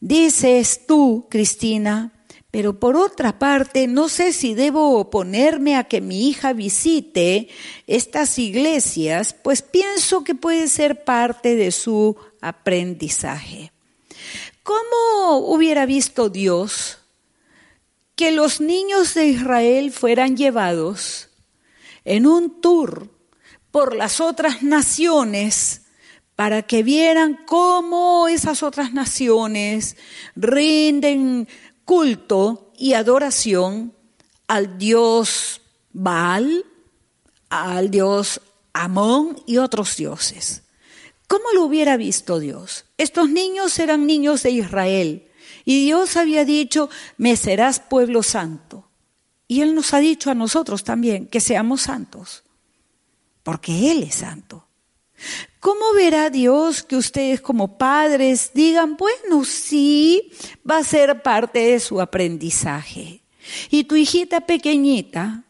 Dices 0.01 0.87
tú, 0.87 1.27
Cristina, 1.29 2.13
Pero 2.59 2.81
por 2.81 2.97
otra 2.97 3.39
parte, 3.39 3.87
no 3.87 4.09
sé 4.09 4.33
si 4.33 4.53
debo 4.53 4.99
oponerme 4.99 5.77
a 5.77 5.85
que 5.85 6.01
mi 6.01 6.29
hija 6.29 6.53
visite 6.53 7.47
estas 7.87 8.37
iglesias, 8.37 9.33
pues 9.33 9.63
pienso 9.63 10.25
que 10.25 10.35
puede 10.35 10.67
ser 10.67 11.05
parte 11.05 11.55
de 11.55 11.71
su 11.71 12.17
aprendizaje. 12.41 13.71
¿Cómo 14.65 15.39
hubiera 15.39 15.87
visto 15.87 16.31
Dios 16.31 16.99
que 18.17 18.33
los 18.33 18.61
niños 18.61 19.15
de 19.15 19.27
Israel 19.27 19.93
fueran 19.93 20.37
llevados 20.37 21.29
en 22.05 22.27
un 22.27 22.61
tour 22.61 23.09
por 23.71 23.95
las 23.95 24.21
otras 24.21 24.65
naciones 24.65 25.83
para 26.35 26.63
que 26.63 26.85
vieran 26.85 27.39
cómo 27.47 28.29
esas 28.29 28.63
otras 28.63 28.93
naciones 28.93 29.97
rinden 30.37 31.49
culto 31.89 32.71
y 32.77 32.93
adoración 32.93 33.95
al 34.47 34.77
dios 34.77 35.63
Baal, 35.91 36.67
al 37.49 37.91
dios 37.91 38.43
Amón 38.75 39.43
y 39.47 39.57
otros 39.57 39.97
dioses. 39.97 40.65
¿Cómo 41.27 41.45
lo 41.55 41.65
hubiera 41.65 41.97
visto 41.97 42.41
Dios? 42.41 42.85
Estos 42.99 43.31
niños 43.31 43.79
eran 43.79 44.07
niños 44.07 44.43
de 44.43 44.51
Israel 44.51 45.29
y 45.65 45.83
Dios 45.87 46.19
había 46.19 46.45
dicho, 46.45 46.91
me 47.17 47.37
serás 47.37 47.81
pueblo 47.81 48.23
santo. 48.23 48.91
Y 49.47 49.63
Él 49.63 49.75
nos 49.75 49.95
ha 49.95 49.99
dicho 49.99 50.31
a 50.31 50.35
nosotros 50.35 50.85
también 50.85 51.27
que 51.27 51.41
seamos 51.41 51.81
santos, 51.81 52.45
porque 53.43 53.91
Él 53.91 54.03
es 54.03 54.17
santo. 54.17 54.69
¿Cómo 55.61 55.93
verá 55.95 56.31
Dios 56.31 56.83
que 56.85 56.97
ustedes 56.97 57.41
como 57.41 57.79
padres 57.79 58.53
digan, 58.55 58.97
bueno, 58.97 59.45
sí, 59.45 60.31
va 60.69 60.79
a 60.79 60.85
ser 60.85 61.23
parte 61.23 61.59
de 61.59 61.81
su 61.81 62.01
aprendizaje? 62.01 63.23
Y 63.71 63.85
tu 63.85 63.97
hijita 63.97 64.43
pequeñita 64.43 65.45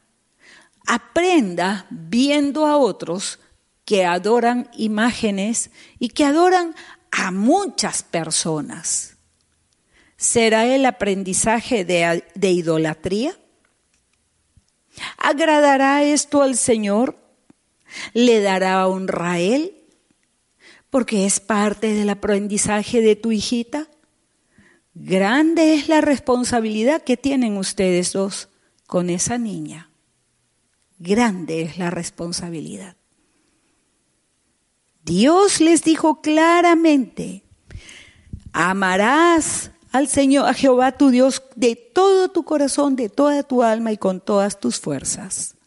aprenda 0.87 1.87
viendo 1.91 2.67
a 2.67 2.79
otros 2.79 3.39
que 3.85 4.07
adoran 4.07 4.71
imágenes 4.77 5.71
y 5.99 6.09
que 6.09 6.25
adoran 6.25 6.75
a 7.11 7.31
muchas 7.31 8.03
personas. 8.03 9.17
¿Será 10.17 10.67
el 10.67 10.87
aprendizaje 10.87 11.85
de, 11.85 12.25
de 12.35 12.51
idolatría? 12.51 13.39
¿Agradará 15.17 16.03
esto 16.03 16.43
al 16.43 16.57
Señor? 16.57 17.19
¿Le 18.15 18.41
dará 18.41 18.87
honra 18.89 19.33
a 19.33 19.39
Él? 19.39 19.78
Porque 20.91 21.27
es 21.27 21.41
parte 21.41 21.93
del 21.93 22.11
aprendizaje 22.11 23.01
de 23.01 23.17
tu 23.17 23.33
hijita. 23.33 23.89
Grande 24.95 25.75
es 25.75 25.89
la 25.89 26.01
responsabilidad 26.01 27.03
que 27.03 27.17
tienen 27.17 27.57
ustedes 27.57 28.13
dos 28.13 28.49
con 28.87 29.11
esa 29.11 29.39
niña. 29.39 29.91
Grande 30.99 31.63
es 31.63 31.79
la 31.79 31.91
responsabilidad. 31.91 32.97
Dios 35.05 35.61
les 35.61 35.85
dijo 35.85 36.21
claramente, 36.21 37.45
amarás 38.53 39.71
al 39.93 40.09
Señor, 40.09 40.49
a 40.49 40.55
Jehová 40.55 40.93
tu 40.93 41.11
Dios, 41.11 41.43
de 41.55 41.77
todo 41.77 42.29
tu 42.29 42.45
corazón, 42.45 42.97
de 42.97 43.09
toda 43.09 43.43
tu 43.43 43.63
alma 43.63 43.93
y 43.93 43.97
con 43.97 44.21
todas 44.21 44.61
tus 44.61 44.79
fuerzas. 44.79 45.58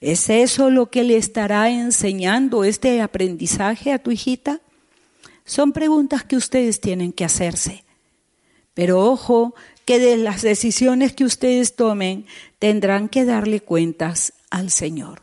¿Es 0.00 0.30
eso 0.30 0.70
lo 0.70 0.90
que 0.90 1.02
le 1.02 1.16
estará 1.16 1.70
enseñando 1.70 2.64
este 2.64 3.00
aprendizaje 3.00 3.92
a 3.92 3.98
tu 3.98 4.10
hijita? 4.10 4.60
Son 5.44 5.72
preguntas 5.72 6.24
que 6.24 6.36
ustedes 6.36 6.80
tienen 6.80 7.12
que 7.12 7.24
hacerse. 7.24 7.84
Pero 8.74 9.00
ojo, 9.00 9.54
que 9.84 9.98
de 9.98 10.18
las 10.18 10.42
decisiones 10.42 11.14
que 11.14 11.24
ustedes 11.24 11.74
tomen 11.74 12.26
tendrán 12.58 13.08
que 13.08 13.24
darle 13.24 13.60
cuentas 13.60 14.34
al 14.50 14.70
Señor. 14.70 15.22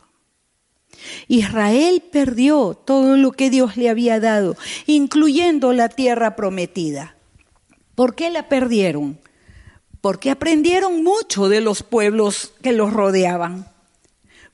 Israel 1.28 2.02
perdió 2.10 2.74
todo 2.74 3.16
lo 3.16 3.32
que 3.32 3.50
Dios 3.50 3.76
le 3.76 3.88
había 3.88 4.18
dado, 4.18 4.56
incluyendo 4.86 5.72
la 5.72 5.88
tierra 5.88 6.36
prometida. 6.36 7.16
¿Por 7.94 8.14
qué 8.14 8.30
la 8.30 8.48
perdieron? 8.48 9.18
Porque 10.00 10.30
aprendieron 10.30 11.02
mucho 11.02 11.48
de 11.48 11.60
los 11.60 11.82
pueblos 11.82 12.52
que 12.62 12.72
los 12.72 12.92
rodeaban. 12.92 13.68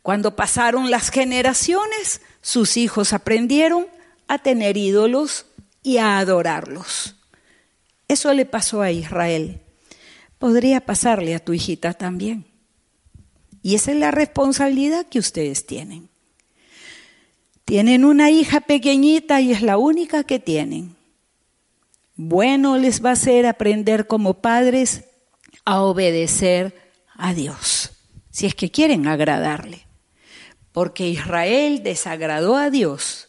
Cuando 0.03 0.35
pasaron 0.35 0.91
las 0.91 1.11
generaciones, 1.11 2.21
sus 2.41 2.77
hijos 2.77 3.13
aprendieron 3.13 3.87
a 4.27 4.39
tener 4.39 4.77
ídolos 4.77 5.47
y 5.83 5.99
a 5.99 6.19
adorarlos. 6.19 7.17
Eso 8.09 8.33
le 8.35 8.45
pasó 8.45 8.83
a 8.83 8.91
Israel. 8.91 9.61
Podría 10.39 10.81
pasarle 10.81 11.35
a 11.35 11.39
tu 11.39 11.53
hijita 11.53 11.95
también. 11.95 12.47
Y 13.63 13.77
esa 13.77 13.93
es 13.93 13.99
la 13.99 14.11
responsabilidad 14.11 15.07
que 15.07 15.21
ustedes 15.21 15.67
tienen. 15.67 16.09
Tienen 17.65 18.05
una 18.05 18.31
hija 18.31 18.61
pequeñita 18.61 19.41
y 19.41 19.53
es 19.53 19.63
la 19.63 19.79
única 19.79 20.25
que 20.25 20.41
tienen. 20.41 20.97
Bueno 22.17 22.77
les 22.77 23.05
va 23.05 23.13
a 23.13 23.17
ser 23.17 23.47
aprender 23.47 24.09
como 24.09 24.43
padres 24.43 25.05
a 25.65 25.81
obedecer 25.83 26.75
a 27.15 27.35
Dios, 27.35 27.93
si 28.31 28.47
es 28.47 28.55
que 28.55 28.71
quieren 28.71 29.07
agradarle. 29.07 29.87
Porque 30.73 31.09
Israel 31.09 31.83
desagradó 31.83 32.57
a 32.57 32.71
Dios 32.71 33.29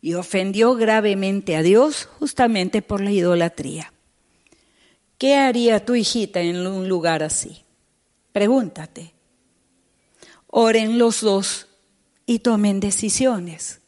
y 0.00 0.14
ofendió 0.14 0.74
gravemente 0.74 1.56
a 1.56 1.62
Dios 1.62 2.08
justamente 2.18 2.82
por 2.82 3.00
la 3.00 3.10
idolatría. 3.10 3.92
¿Qué 5.18 5.36
haría 5.36 5.84
tu 5.84 5.94
hijita 5.94 6.40
en 6.40 6.66
un 6.66 6.88
lugar 6.88 7.22
así? 7.22 7.64
Pregúntate. 8.32 9.14
Oren 10.48 10.98
los 10.98 11.22
dos 11.22 11.68
y 12.26 12.40
tomen 12.40 12.80
decisiones. 12.80 13.80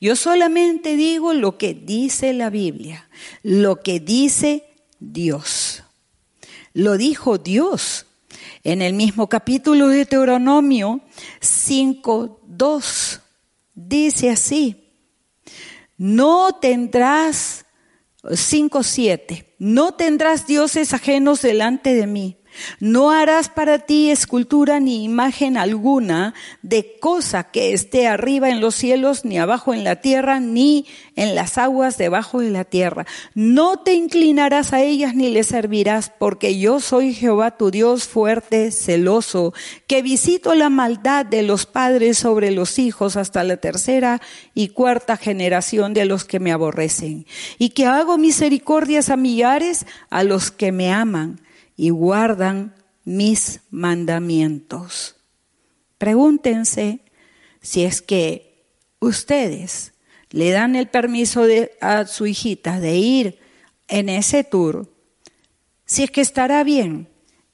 Yo 0.00 0.16
solamente 0.16 0.96
digo 0.96 1.32
lo 1.32 1.56
que 1.56 1.72
dice 1.72 2.34
la 2.34 2.50
Biblia, 2.50 3.08
lo 3.42 3.80
que 3.80 4.00
dice 4.00 4.64
Dios. 5.00 5.82
Lo 6.74 6.98
dijo 6.98 7.38
Dios 7.38 8.04
en 8.64 8.82
el 8.82 8.94
mismo 8.94 9.28
capítulo 9.28 9.88
de 9.88 9.98
Deuteronomio 9.98 11.02
5.2. 11.40 13.20
Dice 13.74 14.30
así, 14.30 14.90
no 15.96 16.58
tendrás, 16.60 17.66
5.7, 18.22 19.54
no 19.58 19.92
tendrás 19.92 20.46
dioses 20.46 20.94
ajenos 20.94 21.42
delante 21.42 21.94
de 21.94 22.06
mí. 22.06 22.38
No 22.80 23.10
harás 23.10 23.48
para 23.48 23.78
ti 23.78 24.10
escultura 24.10 24.80
ni 24.80 25.04
imagen 25.04 25.56
alguna 25.56 26.34
de 26.62 26.96
cosa 27.00 27.44
que 27.44 27.72
esté 27.72 28.06
arriba 28.06 28.50
en 28.50 28.60
los 28.60 28.74
cielos, 28.74 29.24
ni 29.24 29.38
abajo 29.38 29.74
en 29.74 29.84
la 29.84 29.96
tierra, 29.96 30.40
ni 30.40 30.86
en 31.16 31.34
las 31.34 31.58
aguas 31.58 31.98
debajo 31.98 32.40
de 32.40 32.50
la 32.50 32.64
tierra. 32.64 33.06
No 33.34 33.78
te 33.78 33.94
inclinarás 33.94 34.72
a 34.72 34.82
ellas 34.82 35.14
ni 35.14 35.30
les 35.30 35.48
servirás, 35.48 36.10
porque 36.18 36.58
yo 36.58 36.80
soy 36.80 37.14
Jehová 37.14 37.56
tu 37.56 37.70
Dios 37.70 38.04
fuerte, 38.04 38.70
celoso, 38.70 39.54
que 39.86 40.02
visito 40.02 40.54
la 40.54 40.70
maldad 40.70 41.26
de 41.26 41.42
los 41.42 41.66
padres 41.66 42.18
sobre 42.18 42.50
los 42.50 42.78
hijos 42.78 43.16
hasta 43.16 43.44
la 43.44 43.56
tercera 43.56 44.20
y 44.54 44.68
cuarta 44.68 45.16
generación 45.16 45.94
de 45.94 46.04
los 46.04 46.24
que 46.24 46.40
me 46.40 46.52
aborrecen, 46.52 47.26
y 47.58 47.70
que 47.70 47.86
hago 47.86 48.18
misericordias 48.18 49.10
a 49.10 49.16
millares 49.16 49.86
a 50.10 50.22
los 50.24 50.50
que 50.50 50.72
me 50.72 50.92
aman 50.92 51.43
y 51.76 51.90
guardan 51.90 52.74
mis 53.04 53.60
mandamientos. 53.70 55.16
Pregúntense 55.98 57.00
si 57.60 57.84
es 57.84 58.02
que 58.02 58.66
ustedes 59.00 59.92
le 60.30 60.50
dan 60.50 60.76
el 60.76 60.88
permiso 60.88 61.44
a 61.80 62.06
su 62.06 62.26
hijita 62.26 62.80
de 62.80 62.96
ir 62.96 63.38
en 63.88 64.08
ese 64.08 64.44
tour, 64.44 64.92
si 65.84 66.02
es 66.02 66.10
que 66.10 66.20
estará 66.20 66.64
bien 66.64 67.08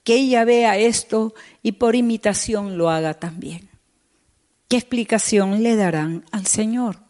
que 0.05 0.15
ella 0.15 0.45
vea 0.45 0.79
esto 0.79 1.35
y 1.63 1.73
por 1.73 1.95
imitación 1.95 2.79
lo 2.79 2.91
haga 2.91 3.15
también. 3.15 3.69
¿Qué 4.69 4.77
explicación 4.77 5.63
le 5.63 5.77
darán 5.77 6.25
al 6.31 6.47
Señor? 6.47 7.01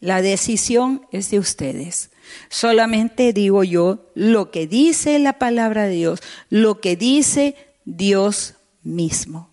La 0.00 0.22
decisión 0.22 1.06
es 1.12 1.30
de 1.30 1.38
ustedes. 1.38 2.10
Solamente 2.48 3.32
digo 3.32 3.64
yo 3.64 4.10
lo 4.14 4.50
que 4.50 4.66
dice 4.66 5.18
la 5.18 5.38
palabra 5.38 5.84
de 5.84 5.94
Dios, 5.94 6.20
lo 6.50 6.80
que 6.80 6.96
dice 6.96 7.56
Dios 7.84 8.54
mismo, 8.82 9.50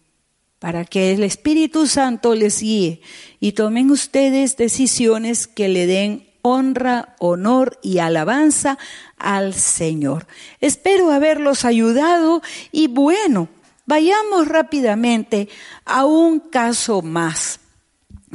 para 0.59 0.85
que 0.85 1.13
el 1.13 1.23
Espíritu 1.23 1.87
Santo 1.87 2.35
les 2.35 2.61
guíe 2.61 3.01
y 3.39 3.53
tomen 3.53 3.91
ustedes 3.91 4.57
decisiones 4.57 5.47
que 5.47 5.69
le 5.69 5.87
den 5.87 6.27
honra, 6.41 7.15
honor 7.19 7.79
y 7.81 7.99
alabanza 7.99 8.77
al 9.17 9.53
Señor. 9.53 10.27
Espero 10.59 11.11
haberlos 11.11 11.65
ayudado 11.65 12.41
y 12.71 12.87
bueno, 12.87 13.49
vayamos 13.85 14.47
rápidamente 14.47 15.49
a 15.85 16.05
un 16.05 16.39
caso 16.39 17.01
más 17.01 17.59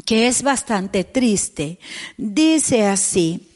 que 0.05 0.29
es 0.29 0.42
bastante 0.42 1.05
triste. 1.05 1.79
Dice 2.16 2.87
así, 2.87 3.49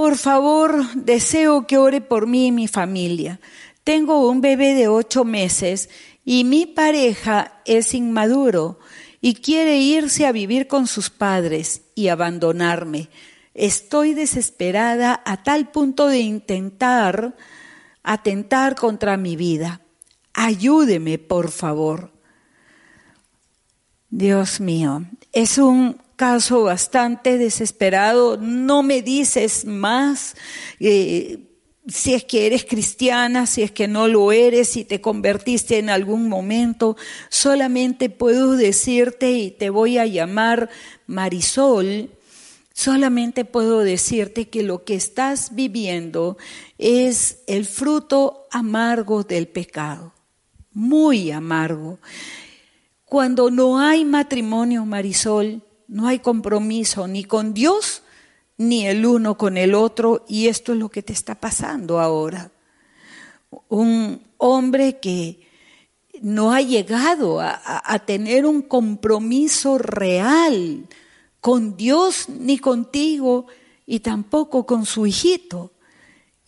por 0.00 0.16
favor, 0.16 0.94
deseo 0.94 1.66
que 1.66 1.76
ore 1.76 2.00
por 2.00 2.26
mí 2.26 2.46
y 2.46 2.52
mi 2.52 2.68
familia. 2.68 3.38
tengo 3.84 4.30
un 4.30 4.40
bebé 4.40 4.72
de 4.72 4.88
ocho 4.88 5.26
meses 5.26 5.90
y 6.24 6.44
mi 6.44 6.64
pareja 6.64 7.60
es 7.66 7.92
inmaduro 7.92 8.78
y 9.20 9.34
quiere 9.34 9.76
irse 9.76 10.24
a 10.24 10.32
vivir 10.32 10.68
con 10.68 10.86
sus 10.86 11.10
padres 11.10 11.82
y 11.94 12.08
abandonarme. 12.08 13.10
Estoy 13.52 14.14
desesperada 14.14 15.20
a 15.26 15.42
tal 15.42 15.70
punto 15.70 16.06
de 16.06 16.20
intentar 16.20 17.36
atentar 18.02 18.76
contra 18.76 19.18
mi 19.18 19.36
vida. 19.36 19.82
Ayúdeme, 20.32 21.18
por 21.18 21.50
favor. 21.50 22.10
Dios 24.08 24.60
mío, 24.60 25.04
es 25.32 25.58
un 25.58 26.00
caso 26.20 26.64
bastante 26.64 27.38
desesperado. 27.38 28.36
No 28.36 28.82
me 28.82 29.00
dices 29.00 29.64
más. 29.64 30.36
Eh, 30.78 31.46
si 31.88 32.12
es 32.12 32.24
que 32.24 32.44
eres 32.44 32.66
cristiana, 32.66 33.46
si 33.46 33.62
es 33.62 33.70
que 33.72 33.88
no 33.88 34.06
lo 34.06 34.30
eres, 34.30 34.68
si 34.68 34.84
te 34.84 35.00
convertiste 35.00 35.78
en 35.78 35.88
algún 35.88 36.28
momento, 36.28 36.98
solamente 37.30 38.10
puedo 38.10 38.54
decirte 38.54 39.30
y 39.32 39.50
te 39.50 39.70
voy 39.70 39.96
a 39.96 40.04
llamar 40.04 40.68
Marisol, 41.06 42.10
solamente 42.74 43.46
puedo 43.46 43.78
decirte 43.78 44.50
que 44.50 44.62
lo 44.62 44.84
que 44.84 44.96
estás 44.96 45.54
viviendo 45.54 46.36
es 46.76 47.38
el 47.46 47.64
fruto 47.64 48.46
amargo 48.50 49.22
del 49.22 49.48
pecado, 49.48 50.12
muy 50.74 51.30
amargo. 51.30 51.98
Cuando 53.06 53.50
no 53.50 53.80
hay 53.80 54.04
matrimonio, 54.04 54.84
Marisol, 54.84 55.62
no 55.90 56.06
hay 56.06 56.20
compromiso 56.20 57.08
ni 57.08 57.24
con 57.24 57.52
Dios, 57.52 58.02
ni 58.56 58.86
el 58.86 59.04
uno 59.04 59.36
con 59.36 59.56
el 59.56 59.74
otro, 59.74 60.24
y 60.28 60.46
esto 60.46 60.72
es 60.72 60.78
lo 60.78 60.88
que 60.88 61.02
te 61.02 61.12
está 61.12 61.34
pasando 61.34 61.98
ahora. 61.98 62.52
Un 63.68 64.22
hombre 64.38 65.00
que 65.00 65.40
no 66.22 66.52
ha 66.52 66.60
llegado 66.60 67.40
a, 67.40 67.98
tener 68.06 68.46
un 68.46 68.62
compromiso 68.62 69.78
real 69.78 70.86
con 71.40 71.76
Dios 71.76 72.28
ni 72.28 72.58
contigo 72.58 73.46
y 73.84 74.00
tampoco 74.00 74.66
con 74.66 74.86
su 74.86 75.06
hijito. 75.06 75.72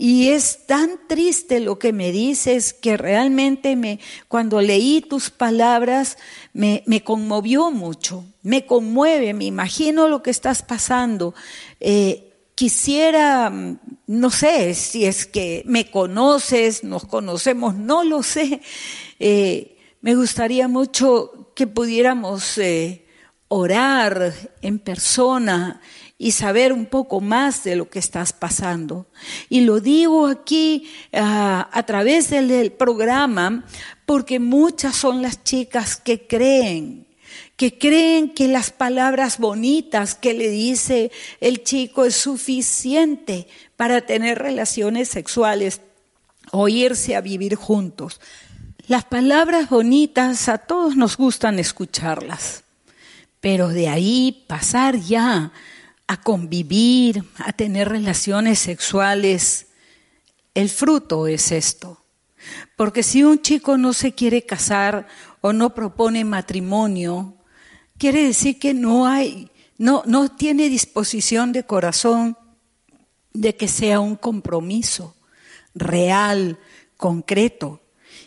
Y 0.05 0.31
es 0.31 0.67
tan 0.67 0.99
triste 1.07 1.61
lo 1.61 1.79
que 1.79 1.93
me 1.93 2.11
dices 2.11 2.73
que 2.73 2.97
realmente 2.97 3.77
me, 3.77 4.01
cuando 4.27 4.61
leí 4.61 5.01
tus 5.01 5.31
palabras 5.31 6.19
me, 6.53 6.83
me 6.87 7.05
conmovió 7.05 7.71
mucho, 7.71 8.25
me 8.43 8.67
conmueve, 8.67 9.33
me 9.33 9.45
imagino 9.45 10.09
lo 10.09 10.21
que 10.21 10.31
estás 10.31 10.65
pasando. 10.65 11.37
Eh, 11.79 12.33
quisiera, 12.57 13.49
mm, 13.49 13.79
no 14.09 14.31
sé 14.31 14.75
si 14.75 15.05
es 15.05 15.25
que 15.25 15.63
me 15.67 15.89
conoces, 15.89 16.83
nos 16.83 17.05
conocemos, 17.05 17.77
no 17.77 18.03
lo 18.03 18.25
sé. 18.25 18.61
Eh, 19.21 19.79
me 20.01 20.17
gustaría 20.17 20.67
mucho 20.67 21.53
que 21.55 21.69
pudiéramos 21.69 22.59
eh, 22.59 23.07
orar 23.47 24.35
en 24.63 24.81
persona 24.81 25.81
y 26.19 26.33
saber 26.33 26.73
un 26.73 26.87
poco 26.87 27.21
más 27.21 27.65
de 27.65 27.77
lo 27.77 27.91
que 27.91 27.99
estás 27.99 28.33
pasando. 28.33 29.07
Y 29.49 29.63
lo 29.63 29.81
digo 29.81 30.27
aquí 30.27 30.89
ah, 31.13 31.69
a 31.73 31.83
través 31.85 32.31
del, 32.31 32.73
programa 32.73 33.65
porque 34.07 34.39
muchas 34.39 34.97
son 34.97 35.23
las 35.23 35.43
chicas 35.45 35.97
que 35.97 36.27
creen 36.27 37.07
que 37.57 37.79
creen 37.79 38.31
que 38.35 38.49
las 38.49 38.71
palabras 38.71 39.39
bonitas 39.39 40.15
que 40.15 40.35
le 40.35 40.49
dice 40.49 41.13
el 41.41 41.63
chico 41.63 42.05
es 42.05 42.17
suficiente 42.17 43.47
para 43.77 44.01
tener 44.01 44.39
relaciones 44.39 45.09
sexuales 45.09 45.81
o 46.51 46.69
irse 46.69 47.15
a 47.15 47.21
vivir 47.21 47.55
juntos. 47.55 48.21
Las 48.89 49.05
palabras 49.05 49.71
bonitas 49.71 50.49
a 50.49 50.59
todos 50.59 50.97
nos 50.97 51.17
gustan 51.17 51.59
escucharlas, 51.59 52.65
pero 53.41 53.69
de 53.69 53.89
ahí 53.89 54.45
pasar 54.49 54.97
ya 54.99 55.53
a 56.13 56.19
convivir, 56.19 57.25
a 57.39 57.55
tener 57.55 57.89
relaciones 57.89 58.59
sexuales, 58.59 59.69
el 60.55 60.69
fruto 60.69 61.27
es 61.27 61.53
esto. 61.53 62.05
Porque 62.77 63.03
si 63.03 63.25
un 63.25 63.41
chico 63.41 63.79
no 63.79 63.95
se 63.95 64.13
quiere 64.13 64.45
casar 64.45 65.07
o 65.41 65.55
no 65.55 65.75
propone 65.75 66.27
matrimonio, 66.27 67.35
quiere 67.97 68.25
decir 68.25 68.59
que 68.59 68.75
no 68.75 69.07
hay, 69.07 69.51
no, 69.79 70.03
no 70.05 70.31
tiene 70.37 70.69
disposición 70.69 71.51
de 71.51 71.65
corazón 71.65 72.37
de 73.33 73.57
que 73.57 73.67
sea 73.67 74.01
un 74.01 74.17
compromiso 74.17 75.17
real, 75.75 76.59
concreto. 76.99 77.81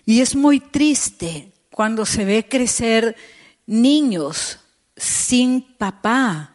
Y 0.08 0.22
es 0.22 0.36
muy 0.36 0.60
triste 0.60 1.52
cuando 1.70 2.08
se 2.08 2.26
ve 2.26 2.48
crecer 2.50 3.16
niños 3.68 4.60
sin 4.98 5.62
papá, 5.78 6.55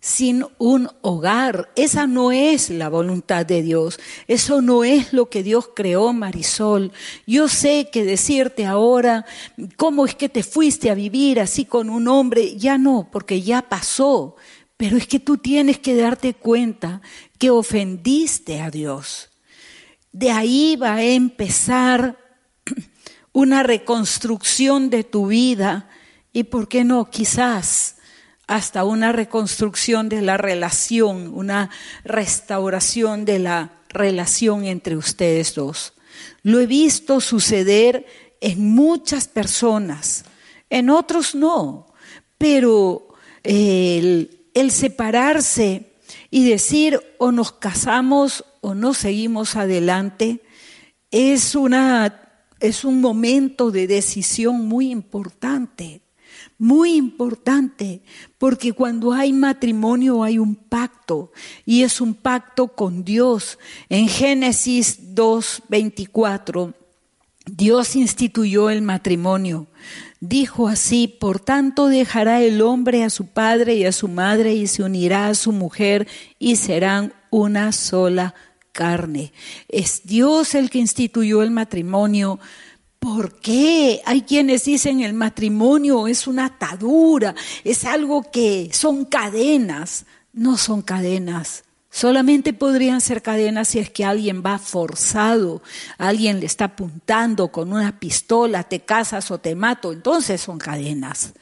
sin 0.00 0.46
un 0.58 0.88
hogar. 1.02 1.70
Esa 1.76 2.06
no 2.06 2.32
es 2.32 2.70
la 2.70 2.88
voluntad 2.88 3.44
de 3.44 3.62
Dios. 3.62 4.00
Eso 4.26 4.62
no 4.62 4.82
es 4.82 5.12
lo 5.12 5.28
que 5.28 5.42
Dios 5.42 5.70
creó, 5.74 6.12
Marisol. 6.12 6.92
Yo 7.26 7.48
sé 7.48 7.90
que 7.92 8.04
decirte 8.04 8.66
ahora 8.66 9.26
cómo 9.76 10.06
es 10.06 10.14
que 10.14 10.30
te 10.30 10.42
fuiste 10.42 10.90
a 10.90 10.94
vivir 10.94 11.38
así 11.38 11.66
con 11.66 11.90
un 11.90 12.08
hombre, 12.08 12.56
ya 12.56 12.78
no, 12.78 13.08
porque 13.12 13.42
ya 13.42 13.62
pasó. 13.62 14.36
Pero 14.78 14.96
es 14.96 15.06
que 15.06 15.20
tú 15.20 15.36
tienes 15.36 15.78
que 15.78 15.94
darte 15.94 16.32
cuenta 16.32 17.02
que 17.38 17.50
ofendiste 17.50 18.62
a 18.62 18.70
Dios. 18.70 19.28
De 20.12 20.30
ahí 20.30 20.76
va 20.76 20.94
a 20.94 21.04
empezar 21.04 22.18
una 23.32 23.62
reconstrucción 23.62 24.88
de 24.88 25.04
tu 25.04 25.26
vida 25.26 25.90
y, 26.32 26.44
¿por 26.44 26.68
qué 26.68 26.84
no? 26.84 27.10
Quizás 27.10 27.96
hasta 28.50 28.82
una 28.82 29.12
reconstrucción 29.12 30.08
de 30.08 30.22
la 30.22 30.36
relación, 30.36 31.30
una 31.32 31.70
restauración 32.02 33.24
de 33.24 33.38
la 33.38 33.78
relación 33.88 34.64
entre 34.64 34.96
ustedes 34.96 35.54
dos. 35.54 35.92
Lo 36.42 36.58
he 36.58 36.66
visto 36.66 37.20
suceder 37.20 38.04
en 38.40 38.68
muchas 38.70 39.28
personas, 39.28 40.24
en 40.68 40.90
otros 40.90 41.36
no, 41.36 41.94
pero 42.38 43.14
el, 43.44 44.40
separarse 44.72 45.92
y 46.28 46.48
decir 46.48 47.00
o 47.18 47.30
nos 47.30 47.52
casamos 47.52 48.44
o 48.62 48.74
no 48.74 48.94
seguimos 48.94 49.54
adelante 49.54 50.40
es, 51.12 51.54
una, 51.54 52.42
es 52.58 52.84
un 52.84 53.00
momento 53.00 53.70
de 53.70 53.86
decisión 53.86 54.66
muy 54.66 54.90
importante 54.90 56.00
muy 56.58 56.94
importante, 56.94 58.02
porque 58.38 58.72
cuando 58.72 59.12
hay 59.12 59.32
matrimonio 59.32 60.22
hay 60.22 60.38
un 60.38 60.54
pacto 60.54 61.32
y 61.64 61.82
es 61.82 62.00
un 62.00 62.14
pacto 62.14 62.68
con 62.68 63.04
Dios. 63.04 63.58
En 63.88 64.08
Génesis 64.08 65.14
2.24, 65.14 66.74
Dios 67.46 67.96
instituyó 67.96 68.70
el 68.70 68.82
matrimonio. 68.82 69.66
Dijo 70.20 70.68
así, 70.68 71.08
por 71.08 71.40
tanto 71.40 71.86
dejará 71.86 72.42
el 72.42 72.60
hombre 72.60 73.04
a 73.04 73.10
su 73.10 73.26
padre 73.26 73.74
y 73.76 73.86
a 73.86 73.92
su 73.92 74.08
madre 74.08 74.54
y 74.54 74.66
se 74.66 74.82
unirá 74.82 75.28
a 75.28 75.34
su 75.34 75.52
mujer 75.52 76.06
y 76.38 76.56
serán 76.56 77.14
una 77.30 77.72
sola 77.72 78.34
carne. 78.72 79.32
Es 79.68 80.02
Dios 80.04 80.54
el 80.54 80.70
que 80.70 80.78
instituyó 80.78 81.42
el 81.42 81.50
matrimonio 81.50 82.38
¿Por 83.00 83.40
qué? 83.40 84.02
Hay 84.04 84.22
quienes 84.22 84.64
dicen 84.64 85.00
el 85.00 85.14
matrimonio 85.14 86.06
es 86.06 86.26
una 86.26 86.44
atadura, 86.44 87.34
es 87.64 87.84
algo 87.84 88.30
que 88.30 88.70
son 88.72 89.06
cadenas. 89.06 90.04
No 90.32 90.56
son 90.56 90.82
cadenas. 90.82 91.64
Solamente 91.92 92.52
podrían 92.52 93.00
ser 93.00 93.20
cadenas 93.20 93.68
si 93.68 93.80
es 93.80 93.90
que 93.90 94.04
alguien 94.04 94.44
va 94.46 94.60
forzado, 94.60 95.60
alguien 95.98 96.38
le 96.38 96.46
está 96.46 96.66
apuntando 96.66 97.48
con 97.48 97.72
una 97.72 97.98
pistola, 97.98 98.62
te 98.62 98.80
casas 98.80 99.32
o 99.32 99.38
te 99.38 99.56
mato, 99.56 99.92
entonces 99.92 100.40
son 100.40 100.58
cadenas. 100.58 101.32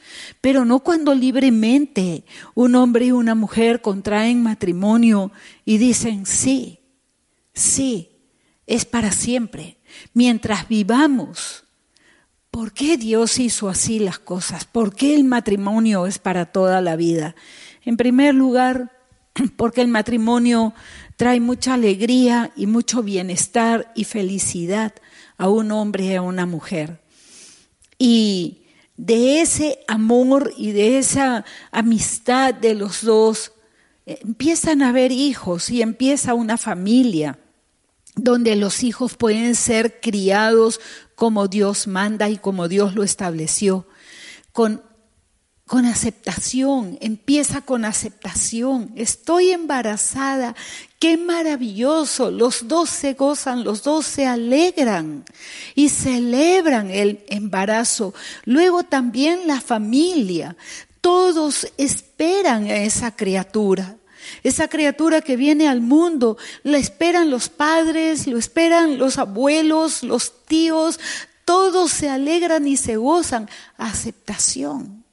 Pero 0.41 0.65
no 0.65 0.79
cuando 0.79 1.13
libremente 1.13 2.23
un 2.55 2.73
hombre 2.73 3.05
y 3.05 3.11
una 3.11 3.35
mujer 3.35 3.81
contraen 3.81 4.41
matrimonio 4.41 5.31
y 5.65 5.77
dicen, 5.77 6.25
sí, 6.25 6.79
sí, 7.53 8.09
es 8.65 8.85
para 8.85 9.11
siempre 9.11 9.78
mientras 10.13 10.67
vivamos. 10.67 11.63
¿Por 12.51 12.73
qué 12.73 12.97
Dios 12.97 13.39
hizo 13.39 13.69
así 13.69 13.99
las 13.99 14.19
cosas? 14.19 14.65
¿Por 14.65 14.95
qué 14.95 15.15
el 15.15 15.23
matrimonio 15.23 16.07
es 16.07 16.17
para 16.17 16.45
toda 16.47 16.81
la 16.81 16.95
vida? 16.95 17.35
En 17.85 17.95
primer 17.97 18.33
lugar, 18.33 18.91
porque 19.55 19.81
el 19.81 19.87
matrimonio 19.87 20.73
trae 21.15 21.39
mucha 21.39 21.75
alegría 21.75 22.51
y 22.55 22.65
mucho 22.65 23.03
bienestar 23.03 23.91
y 23.95 24.05
felicidad 24.05 24.93
a 25.37 25.49
un 25.49 25.71
hombre 25.71 26.05
y 26.05 26.15
a 26.15 26.21
una 26.21 26.45
mujer. 26.45 27.01
Y 27.97 28.59
de 28.97 29.41
ese 29.41 29.79
amor 29.87 30.53
y 30.57 30.71
de 30.71 30.97
esa 30.97 31.45
amistad 31.71 32.53
de 32.53 32.73
los 32.73 33.01
dos, 33.01 33.53
eh, 34.05 34.19
empiezan 34.23 34.81
a 34.81 34.89
haber 34.89 35.11
hijos 35.11 35.69
y 35.69 35.81
empieza 35.81 36.33
una 36.33 36.57
familia. 36.57 37.39
Donde 38.23 38.55
los 38.55 38.83
hijos 38.83 39.15
pueden 39.15 39.55
ser 39.55 39.99
criados 40.01 40.79
como 41.15 41.47
Dios 41.47 41.87
manda 41.87 42.29
y 42.29 42.37
como 42.37 42.67
Dios 42.67 42.95
lo 42.95 43.03
estableció, 43.03 43.85
con, 44.53 44.81
con 45.65 45.85
aceptación, 45.85 46.97
empieza 47.01 47.61
con 47.61 47.85
aceptación. 47.85 48.91
Estoy 48.95 49.51
embarazada, 49.51 50.55
qué 50.97 51.17
maravilloso, 51.17 52.31
los 52.31 52.67
dos 52.67 52.89
se 52.89 53.13
gozan, 53.13 53.63
los 53.63 53.83
dos 53.83 54.05
se 54.05 54.25
alegran 54.25 55.25
y 55.75 55.89
celebran 55.89 56.89
el 56.89 57.23
embarazo. 57.27 58.13
Luego 58.45 58.83
también 58.83 59.45
la 59.45 59.61
familia, 59.61 60.55
todos 61.01 61.67
esperan 61.77 62.65
a 62.65 62.77
esa 62.77 63.15
criatura. 63.15 63.98
Esa 64.43 64.67
criatura 64.67 65.21
que 65.21 65.35
viene 65.35 65.67
al 65.67 65.81
mundo, 65.81 66.37
la 66.63 66.77
esperan 66.77 67.29
los 67.29 67.49
padres, 67.49 68.27
lo 68.27 68.37
esperan 68.37 68.97
los 68.97 69.17
abuelos, 69.17 70.03
los 70.03 70.45
tíos, 70.45 70.99
todos 71.45 71.91
se 71.91 72.09
alegran 72.09 72.67
y 72.67 72.77
se 72.77 72.97
gozan. 72.97 73.49
Aceptación. 73.77 75.03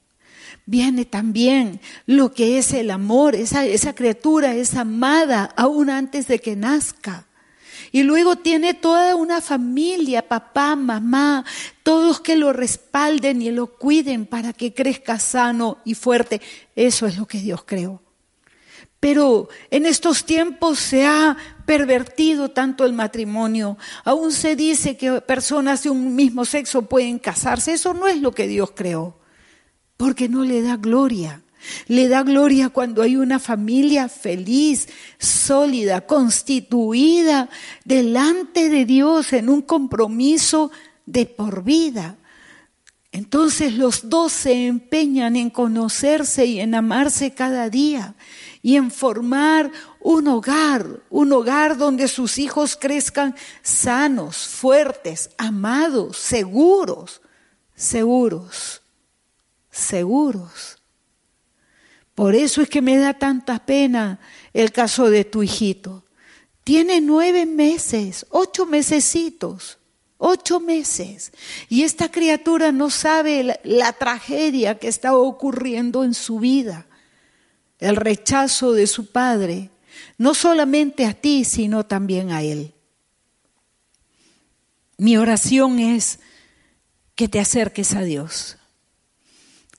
Viene 0.65 1.05
también 1.05 1.79
lo 2.05 2.33
que 2.33 2.57
es 2.57 2.73
el 2.73 2.91
amor, 2.91 3.35
esa, 3.35 3.65
esa 3.65 3.95
criatura 3.95 4.53
es 4.53 4.75
amada 4.75 5.53
aún 5.55 5.89
antes 5.89 6.27
de 6.27 6.39
que 6.39 6.55
nazca. 6.55 7.25
Y 7.91 8.03
luego 8.03 8.35
tiene 8.35 8.73
toda 8.73 9.15
una 9.15 9.41
familia, 9.41 10.27
papá, 10.27 10.75
mamá, 10.75 11.45
todos 11.83 12.19
que 12.19 12.35
lo 12.35 12.51
respalden 12.53 13.41
y 13.41 13.49
lo 13.51 13.67
cuiden 13.67 14.25
para 14.25 14.53
que 14.53 14.73
crezca 14.73 15.19
sano 15.19 15.77
y 15.85 15.93
fuerte. 15.93 16.41
Eso 16.75 17.07
es 17.07 17.17
lo 17.17 17.25
que 17.25 17.39
Dios 17.39 17.63
creó. 17.65 18.01
Pero 18.99 19.47
en 19.69 19.85
estos 19.85 20.25
tiempos 20.25 20.79
se 20.79 21.05
ha 21.05 21.37
pervertido 21.65 22.49
tanto 22.49 22.85
el 22.85 22.93
matrimonio. 22.93 23.77
Aún 24.03 24.31
se 24.31 24.55
dice 24.55 24.97
que 24.97 25.21
personas 25.21 25.83
de 25.83 25.91
un 25.91 26.15
mismo 26.15 26.45
sexo 26.45 26.83
pueden 26.83 27.19
casarse. 27.19 27.73
Eso 27.73 27.93
no 27.93 28.07
es 28.07 28.19
lo 28.21 28.31
que 28.31 28.47
Dios 28.47 28.71
creó, 28.75 29.19
porque 29.97 30.29
no 30.29 30.43
le 30.43 30.61
da 30.61 30.77
gloria. 30.77 31.43
Le 31.87 32.07
da 32.07 32.23
gloria 32.23 32.69
cuando 32.69 33.01
hay 33.01 33.17
una 33.17 33.39
familia 33.39 34.09
feliz, 34.09 34.87
sólida, 35.19 36.01
constituida 36.01 37.49
delante 37.83 38.69
de 38.69 38.85
Dios 38.85 39.33
en 39.33 39.49
un 39.49 39.61
compromiso 39.61 40.71
de 41.05 41.25
por 41.25 41.63
vida. 41.63 42.15
Entonces 43.11 43.73
los 43.73 44.09
dos 44.09 44.31
se 44.31 44.67
empeñan 44.67 45.35
en 45.35 45.49
conocerse 45.49 46.45
y 46.45 46.59
en 46.59 46.75
amarse 46.75 47.33
cada 47.33 47.69
día 47.69 48.15
y 48.61 48.75
en 48.75 48.91
formar 48.91 49.71
un 49.99 50.27
hogar, 50.27 51.01
un 51.09 51.31
hogar 51.31 51.77
donde 51.77 52.07
sus 52.07 52.37
hijos 52.37 52.75
crezcan 52.75 53.35
sanos, 53.61 54.47
fuertes, 54.47 55.29
amados, 55.37 56.17
seguros, 56.17 57.21
seguros, 57.75 58.81
seguros. 59.69 60.77
Por 62.15 62.35
eso 62.35 62.61
es 62.61 62.69
que 62.69 62.81
me 62.81 62.97
da 62.97 63.13
tanta 63.13 63.65
pena 63.65 64.19
el 64.53 64.71
caso 64.71 65.09
de 65.09 65.23
tu 65.23 65.43
hijito. 65.43 66.03
Tiene 66.63 66.99
nueve 66.99 67.45
meses, 67.45 68.25
ocho 68.31 68.65
mesecitos, 68.65 69.77
ocho 70.17 70.59
meses. 70.59 71.31
Y 71.69 71.83
esta 71.83 72.09
criatura 72.09 72.71
no 72.71 72.89
sabe 72.89 73.43
la, 73.43 73.59
la 73.63 73.93
tragedia 73.93 74.79
que 74.79 74.87
está 74.87 75.15
ocurriendo 75.15 76.03
en 76.03 76.13
su 76.13 76.39
vida 76.39 76.87
el 77.79 77.95
rechazo 77.95 78.73
de 78.73 78.87
su 78.87 79.11
padre, 79.11 79.69
no 80.17 80.33
solamente 80.33 81.05
a 81.05 81.13
ti, 81.13 81.45
sino 81.45 81.85
también 81.85 82.31
a 82.31 82.41
él. 82.41 82.73
Mi 84.97 85.17
oración 85.17 85.79
es 85.79 86.19
que 87.15 87.27
te 87.27 87.39
acerques 87.39 87.93
a 87.93 88.01
Dios, 88.01 88.57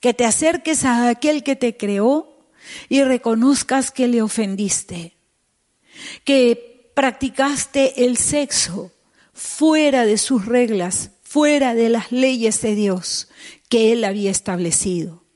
que 0.01 0.15
te 0.15 0.25
acerques 0.25 0.85
a 0.85 1.09
aquel 1.09 1.43
que 1.43 1.57
te 1.57 1.77
creó 1.77 2.47
y 2.89 3.03
reconozcas 3.03 3.91
que 3.91 4.07
le 4.07 4.23
ofendiste, 4.23 5.17
que 6.25 6.93
practicaste 6.95 8.05
el 8.05 8.17
sexo 8.17 8.93
fuera 9.33 10.05
de 10.05 10.19
sus 10.19 10.47
reglas, 10.47 11.11
fuera 11.23 11.75
de 11.75 11.89
las 11.89 12.13
leyes 12.13 12.61
de 12.63 12.75
Dios 12.75 13.29
que 13.69 13.93
Él 13.93 14.05
había 14.05 14.31
establecido 14.31 15.28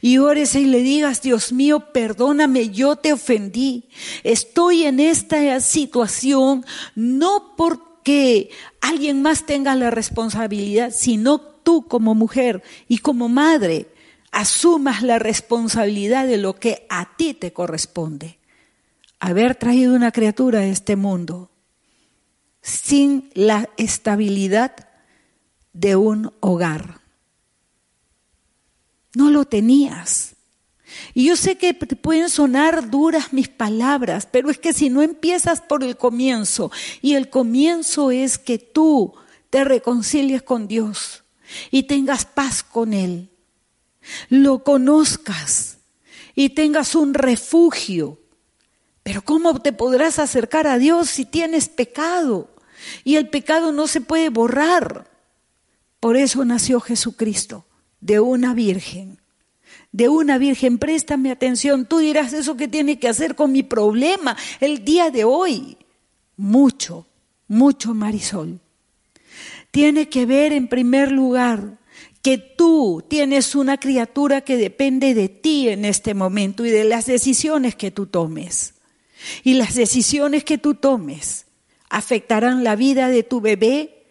y 0.00 0.18
ores 0.18 0.54
y 0.54 0.64
le 0.64 0.80
digas, 0.80 1.22
Dios 1.22 1.52
mío, 1.52 1.92
perdóname, 1.92 2.70
yo 2.70 2.96
te 2.96 3.12
ofendí. 3.12 3.88
Estoy 4.24 4.84
en 4.84 5.00
esta 5.00 5.60
situación 5.60 6.64
no 6.94 7.54
porque 7.56 8.50
alguien 8.80 9.22
más 9.22 9.46
tenga 9.46 9.74
la 9.74 9.90
responsabilidad, 9.90 10.92
sino 10.94 11.40
tú 11.40 11.86
como 11.88 12.14
mujer 12.14 12.62
y 12.88 12.98
como 12.98 13.28
madre 13.28 13.88
asumas 14.30 15.02
la 15.02 15.18
responsabilidad 15.18 16.26
de 16.26 16.36
lo 16.36 16.56
que 16.56 16.86
a 16.88 17.16
ti 17.16 17.34
te 17.34 17.52
corresponde. 17.52 18.38
Haber 19.18 19.54
traído 19.54 19.94
una 19.94 20.12
criatura 20.12 20.60
a 20.60 20.66
este 20.66 20.94
mundo 20.94 21.50
sin 22.60 23.30
la 23.34 23.70
estabilidad 23.76 24.74
de 25.72 25.96
un 25.96 26.32
hogar 26.40 27.05
no 29.16 29.30
lo 29.30 29.46
tenías. 29.46 30.36
Y 31.14 31.24
yo 31.24 31.36
sé 31.36 31.56
que 31.56 31.72
pueden 31.72 32.28
sonar 32.28 32.90
duras 32.90 33.32
mis 33.32 33.48
palabras, 33.48 34.28
pero 34.30 34.50
es 34.50 34.58
que 34.58 34.74
si 34.74 34.90
no 34.90 35.00
empiezas 35.00 35.62
por 35.62 35.82
el 35.82 35.96
comienzo, 35.96 36.70
y 37.00 37.14
el 37.14 37.30
comienzo 37.30 38.10
es 38.10 38.36
que 38.36 38.58
tú 38.58 39.14
te 39.48 39.64
reconcilies 39.64 40.42
con 40.42 40.68
Dios 40.68 41.24
y 41.70 41.84
tengas 41.84 42.26
paz 42.26 42.62
con 42.62 42.92
Él, 42.92 43.30
lo 44.28 44.62
conozcas 44.62 45.78
y 46.34 46.50
tengas 46.50 46.94
un 46.94 47.14
refugio. 47.14 48.20
Pero 49.02 49.22
¿cómo 49.22 49.62
te 49.62 49.72
podrás 49.72 50.18
acercar 50.18 50.66
a 50.66 50.76
Dios 50.76 51.08
si 51.08 51.24
tienes 51.24 51.70
pecado? 51.70 52.50
Y 53.02 53.16
el 53.16 53.30
pecado 53.30 53.72
no 53.72 53.86
se 53.86 54.02
puede 54.02 54.28
borrar. 54.28 55.10
Por 56.00 56.18
eso 56.18 56.44
nació 56.44 56.80
Jesucristo 56.80 57.65
de 58.00 58.20
una 58.20 58.54
virgen. 58.54 59.18
De 59.92 60.08
una 60.08 60.38
virgen, 60.38 60.78
préstame 60.78 61.30
atención. 61.30 61.86
Tú 61.86 61.98
dirás 61.98 62.32
eso 62.32 62.56
que 62.56 62.68
tiene 62.68 62.98
que 62.98 63.08
hacer 63.08 63.34
con 63.34 63.52
mi 63.52 63.62
problema 63.62 64.36
el 64.60 64.84
día 64.84 65.10
de 65.10 65.24
hoy. 65.24 65.78
Mucho, 66.36 67.06
mucho, 67.48 67.94
Marisol. 67.94 68.60
Tiene 69.70 70.08
que 70.08 70.26
ver 70.26 70.52
en 70.52 70.68
primer 70.68 71.12
lugar 71.12 71.78
que 72.22 72.38
tú 72.38 73.04
tienes 73.08 73.54
una 73.54 73.78
criatura 73.78 74.40
que 74.40 74.56
depende 74.56 75.14
de 75.14 75.28
ti 75.28 75.68
en 75.68 75.84
este 75.84 76.12
momento 76.12 76.66
y 76.66 76.70
de 76.70 76.84
las 76.84 77.06
decisiones 77.06 77.76
que 77.76 77.90
tú 77.90 78.06
tomes. 78.06 78.74
Y 79.44 79.54
las 79.54 79.74
decisiones 79.74 80.44
que 80.44 80.58
tú 80.58 80.74
tomes 80.74 81.46
afectarán 81.88 82.64
la 82.64 82.76
vida 82.76 83.08
de 83.08 83.22
tu 83.22 83.40
bebé 83.40 84.06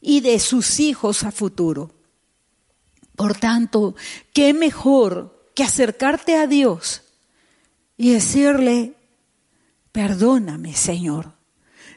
y 0.00 0.20
de 0.20 0.38
sus 0.38 0.80
hijos 0.80 1.24
a 1.24 1.30
futuro. 1.30 1.97
Por 3.18 3.36
tanto, 3.36 3.96
qué 4.32 4.54
mejor 4.54 5.50
que 5.52 5.64
acercarte 5.64 6.36
a 6.36 6.46
Dios 6.46 7.02
y 7.96 8.12
decirle, 8.12 8.94
perdóname 9.90 10.72
Señor, 10.76 11.32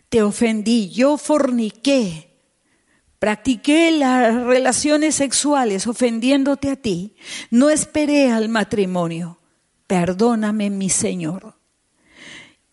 te 0.09 0.23
ofendí, 0.23 0.89
yo 0.89 1.19
forniqué, 1.19 2.31
practiqué 3.19 3.91
las 3.91 4.33
relaciones 4.45 5.13
sexuales 5.13 5.85
ofendiéndote 5.85 6.71
a 6.71 6.75
ti, 6.75 7.15
no 7.51 7.69
esperé 7.69 8.31
al 8.31 8.49
matrimonio, 8.49 9.37
perdóname 9.85 10.71
mi 10.71 10.89
Señor. 10.89 11.53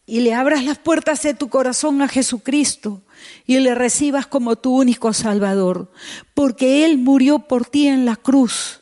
Y 0.07 0.21
le 0.21 0.33
abras 0.33 0.65
las 0.65 0.79
puertas 0.79 1.23
de 1.23 1.35
tu 1.35 1.51
corazón 1.51 2.01
a 2.01 2.09
Jesucristo 2.09 3.03
y 3.47 3.59
le 3.61 3.75
recibas 3.75 4.27
como 4.27 4.57
tu 4.57 4.77
único 4.77 5.13
Salvador, 5.13 5.91
porque 6.35 6.85
Él 6.85 6.99
murió 6.99 7.41
por 7.41 7.67
ti 7.67 7.89
en 7.89 8.05
la 8.05 8.17
cruz. 8.17 8.81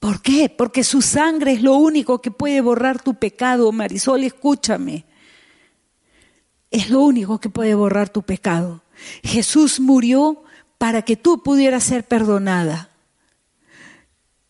¿Por 0.00 0.22
qué? 0.22 0.48
Porque 0.48 0.84
su 0.84 1.02
sangre 1.02 1.52
es 1.52 1.62
lo 1.62 1.74
único 1.74 2.20
que 2.20 2.30
puede 2.30 2.60
borrar 2.60 3.02
tu 3.02 3.14
pecado. 3.14 3.72
Marisol, 3.72 4.24
escúchame. 4.24 5.04
Es 6.70 6.90
lo 6.90 7.00
único 7.00 7.40
que 7.40 7.48
puede 7.48 7.74
borrar 7.74 8.08
tu 8.08 8.22
pecado. 8.22 8.82
Jesús 9.22 9.80
murió 9.80 10.44
para 10.76 11.02
que 11.02 11.16
tú 11.16 11.42
pudieras 11.42 11.84
ser 11.84 12.04
perdonada. 12.04 12.90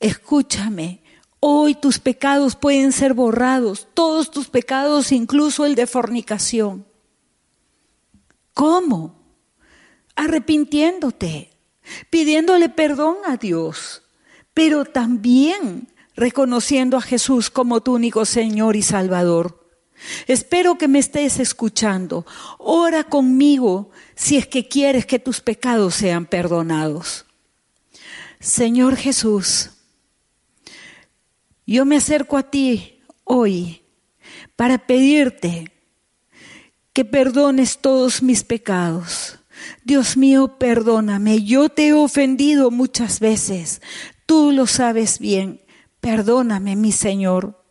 Escúchame, 0.01 1.03
hoy 1.41 1.75
tus 1.75 1.99
pecados 1.99 2.55
pueden 2.55 2.93
ser 2.93 3.15
borrados, 3.15 3.89
todos 3.95 4.31
tus 4.31 4.49
pecados, 4.49 5.13
incluso 5.13 5.65
el 5.65 5.75
de 5.75 5.87
fornicación. 5.87 6.88
¿Cómo? 8.59 9.15
Arrepintiéndote, 10.17 11.53
pidiéndole 12.11 12.69
perdón 12.69 13.19
a 13.25 13.37
Dios, 13.37 14.03
pero 14.53 14.85
también 14.85 15.87
reconociendo 16.17 16.97
a 16.97 17.01
Jesús 17.01 17.51
como 17.51 17.83
tu 17.85 17.95
único 17.95 18.25
Señor 18.25 18.75
y 18.75 18.83
Salvador. 18.83 19.65
Espero 20.27 20.77
que 20.77 20.89
me 20.89 20.99
estés 20.99 21.39
escuchando. 21.39 22.27
Ora 22.59 23.05
conmigo 23.05 23.93
si 24.17 24.37
es 24.37 24.49
que 24.49 24.67
quieres 24.67 25.07
que 25.07 25.21
tus 25.21 25.41
pecados 25.41 25.95
sean 25.95 26.27
perdonados. 26.27 27.27
Señor 28.41 28.97
Jesús, 28.97 29.71
yo 31.65 31.85
me 31.85 31.95
acerco 31.95 32.37
a 32.37 32.51
ti 32.51 33.03
hoy 33.23 33.83
para 34.57 34.79
pedirte 34.79 35.78
que 36.99 37.05
perdones 37.05 37.79
todos 37.79 38.25
mis 38.25 38.43
pecados. 38.43 39.39
Dios 39.85 40.17
mío, 40.17 40.59
perdóname. 40.59 41.45
Yo 41.45 41.69
te 41.69 41.87
he 41.87 41.93
ofendido 41.93 42.73
muchas 42.73 43.21
veces. 43.21 43.81
Tú 44.27 44.51
lo 44.51 44.67
sabes 44.67 45.21
bien. 45.21 45.61
Perdóname, 46.01 46.75
mi 46.75 46.91
Señor. 46.91 47.63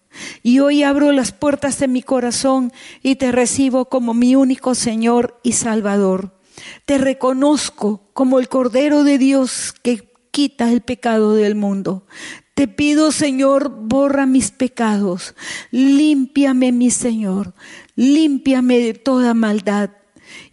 Y 0.44 0.60
hoy 0.60 0.82
abro 0.82 1.12
las 1.12 1.34
puertas 1.34 1.78
de 1.80 1.90
mi 1.90 2.04
corazón 2.04 2.72
y 3.04 3.18
te 3.18 3.34
recibo 3.34 3.90
como 3.90 4.14
mi 4.14 4.38
único 4.38 4.76
Señor 4.76 5.38
y 5.44 5.52
Salvador. 5.52 6.40
Te 6.86 6.98
reconozco 6.98 8.10
como 8.14 8.40
el 8.40 8.48
Cordero 8.48 9.04
de 9.04 9.18
Dios 9.18 9.74
que 9.84 10.10
quita 10.32 10.72
el 10.72 10.80
pecado 10.80 11.34
del 11.34 11.56
mundo. 11.56 12.06
Te 12.54 12.68
pido, 12.68 13.12
Señor, 13.12 13.70
borra 13.70 14.26
mis 14.26 14.52
pecados. 14.52 15.36
Límpiame, 15.70 16.72
mi 16.72 16.90
Señor. 16.90 17.54
Límpiame 17.98 18.80
de 18.80 18.94
toda 18.94 19.34
maldad. 19.34 19.90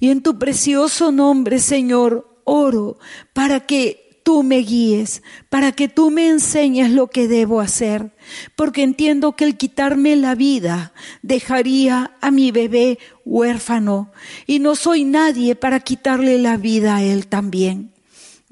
Y 0.00 0.10
en 0.10 0.22
tu 0.22 0.38
precioso 0.38 1.12
nombre, 1.12 1.60
Señor, 1.60 2.40
oro 2.44 2.98
para 3.32 3.60
que 3.60 4.04
tú 4.24 4.42
me 4.42 4.56
guíes, 4.56 5.22
para 5.50 5.70
que 5.70 5.86
tú 5.86 6.10
me 6.10 6.28
enseñes 6.28 6.90
lo 6.90 7.08
que 7.08 7.28
debo 7.28 7.60
hacer, 7.60 8.12
porque 8.56 8.82
entiendo 8.82 9.36
que 9.36 9.44
el 9.44 9.56
quitarme 9.56 10.16
la 10.16 10.34
vida 10.34 10.92
dejaría 11.22 12.16
a 12.20 12.30
mi 12.32 12.50
bebé 12.50 12.98
huérfano 13.24 14.10
y 14.46 14.58
no 14.58 14.74
soy 14.74 15.04
nadie 15.04 15.54
para 15.54 15.80
quitarle 15.80 16.38
la 16.38 16.56
vida 16.56 16.96
a 16.96 17.02
él 17.02 17.26
también. 17.26 17.93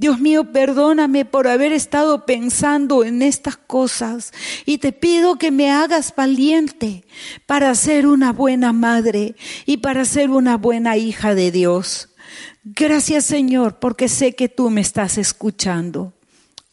Dios 0.03 0.19
mío, 0.19 0.51
perdóname 0.51 1.25
por 1.25 1.47
haber 1.47 1.71
estado 1.73 2.27
pensando 2.27 3.05
en 3.05 3.23
estas 3.23 3.57
cosas 3.57 4.33
y 4.67 4.79
te 4.79 4.91
pido 4.91 5.37
que 5.37 5.53
me 5.53 5.71
hagas 5.71 6.13
valiente 6.17 7.05
para 7.47 7.73
ser 7.77 8.09
una 8.09 8.33
buena 8.33 8.73
madre 8.73 9.37
y 9.65 9.77
para 9.77 10.05
ser 10.05 10.31
una 10.31 10.57
buena 10.57 10.97
hija 10.97 11.37
de 11.37 11.53
Dios. 11.53 12.09
Gracias 12.65 13.27
Señor, 13.27 13.79
porque 13.79 14.09
sé 14.09 14.35
que 14.35 14.49
tú 14.49 14.71
me 14.71 14.81
estás 14.81 15.19
escuchando. 15.19 16.13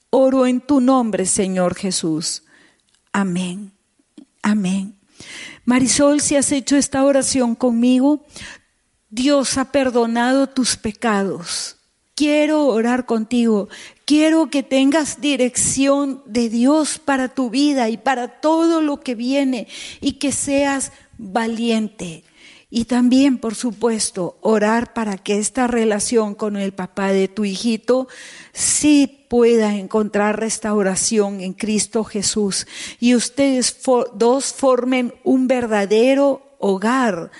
Oro 0.09 0.47
en 0.47 0.59
tu 0.59 0.81
nombre, 0.81 1.27
Señor 1.27 1.75
Jesús. 1.75 2.41
Amén. 3.13 3.73
Amén. 4.41 4.95
Marisol, 5.65 6.19
si 6.19 6.35
has 6.35 6.51
hecho 6.51 6.77
esta 6.77 7.03
oración 7.03 7.53
conmigo, 7.53 8.25
Dios 9.11 9.59
ha 9.59 9.71
perdonado 9.71 10.47
tus 10.47 10.77
pecados. 10.77 11.78
Quiero 12.19 12.65
orar 12.65 13.05
contigo. 13.05 13.69
Quiero 14.03 14.49
que 14.49 14.61
tengas 14.61 15.21
dirección 15.21 16.21
de 16.25 16.49
Dios 16.49 16.99
para 16.99 17.29
tu 17.29 17.49
vida 17.49 17.87
y 17.87 17.95
para 17.95 18.41
todo 18.41 18.81
lo 18.81 18.99
que 18.99 19.15
viene 19.15 19.69
y 20.01 20.19
que 20.19 20.33
seas 20.33 20.91
valiente. 21.17 22.25
Y 22.69 22.83
también, 22.83 23.37
por 23.37 23.55
supuesto, 23.55 24.37
orar 24.41 24.91
para 24.91 25.17
que 25.17 25.37
esta 25.37 25.67
relación 25.67 26.35
con 26.35 26.57
el 26.57 26.73
papá 26.73 27.13
de 27.13 27.29
tu 27.29 27.45
hijito 27.45 28.09
sí 28.51 29.25
pueda 29.29 29.77
encontrar 29.77 30.41
restauración 30.41 31.39
en 31.39 31.53
Cristo 31.53 32.03
Jesús 32.03 32.67
y 32.99 33.15
ustedes 33.15 33.79
dos 34.13 34.51
formen 34.51 35.13
un 35.23 35.47
verdadero 35.47 36.41
hogar, 36.59 37.31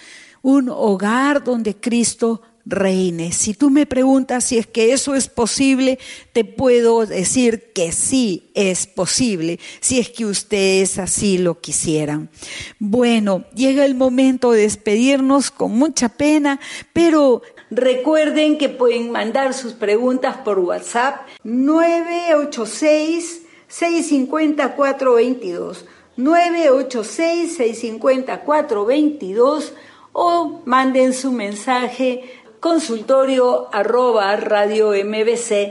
un 0.41 0.69
hogar 0.69 1.43
donde 1.43 1.75
Cristo 1.75 2.43
reine. 2.69 3.31
Si 3.31 3.53
tú 3.53 3.69
me 3.69 3.85
preguntas 3.85 4.45
si 4.45 4.57
es 4.57 4.67
que 4.67 4.93
eso 4.93 5.15
es 5.15 5.27
posible, 5.27 5.99
te 6.33 6.45
puedo 6.45 7.05
decir 7.05 7.71
que 7.73 7.91
sí 7.91 8.51
es 8.53 8.87
posible, 8.87 9.59
si 9.79 9.99
es 9.99 10.09
que 10.09 10.25
ustedes 10.25 10.97
así 10.99 11.37
lo 11.37 11.59
quisieran. 11.59 12.29
Bueno, 12.77 13.45
llega 13.55 13.85
el 13.85 13.95
momento 13.95 14.51
de 14.51 14.61
despedirnos 14.61 15.51
con 15.51 15.77
mucha 15.77 16.09
pena, 16.09 16.59
pero 16.93 17.41
recuerden 17.71 18.57
que 18.57 18.69
pueden 18.69 19.11
mandar 19.11 19.53
sus 19.53 19.73
preguntas 19.73 20.37
por 20.37 20.59
WhatsApp 20.59 21.27
986 21.43 23.41
650 23.67 24.75
422 24.75 25.85
986 26.17 27.55
650 27.55 28.41
422 28.41 29.73
o 30.11 30.61
manden 30.65 31.13
su 31.13 31.31
mensaje 31.31 32.38
consultorio 32.59 33.69
arroba 33.73 34.35
mbc.org. 34.35 35.69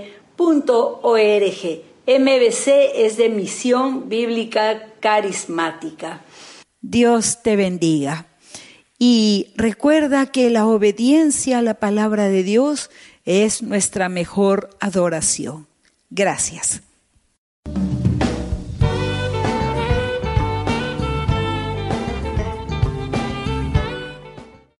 MBC 2.06 2.68
es 2.94 3.16
de 3.18 3.28
Misión 3.28 4.08
Bíblica 4.08 4.94
Carismática. 5.00 6.22
Dios 6.80 7.42
te 7.42 7.56
bendiga. 7.56 8.26
Y 8.98 9.52
recuerda 9.56 10.26
que 10.26 10.50
la 10.50 10.66
obediencia 10.66 11.58
a 11.58 11.62
la 11.62 11.74
palabra 11.74 12.28
de 12.28 12.42
Dios 12.42 12.90
es 13.24 13.62
nuestra 13.62 14.08
mejor 14.08 14.70
adoración. 14.80 15.68
Gracias. 16.10 16.82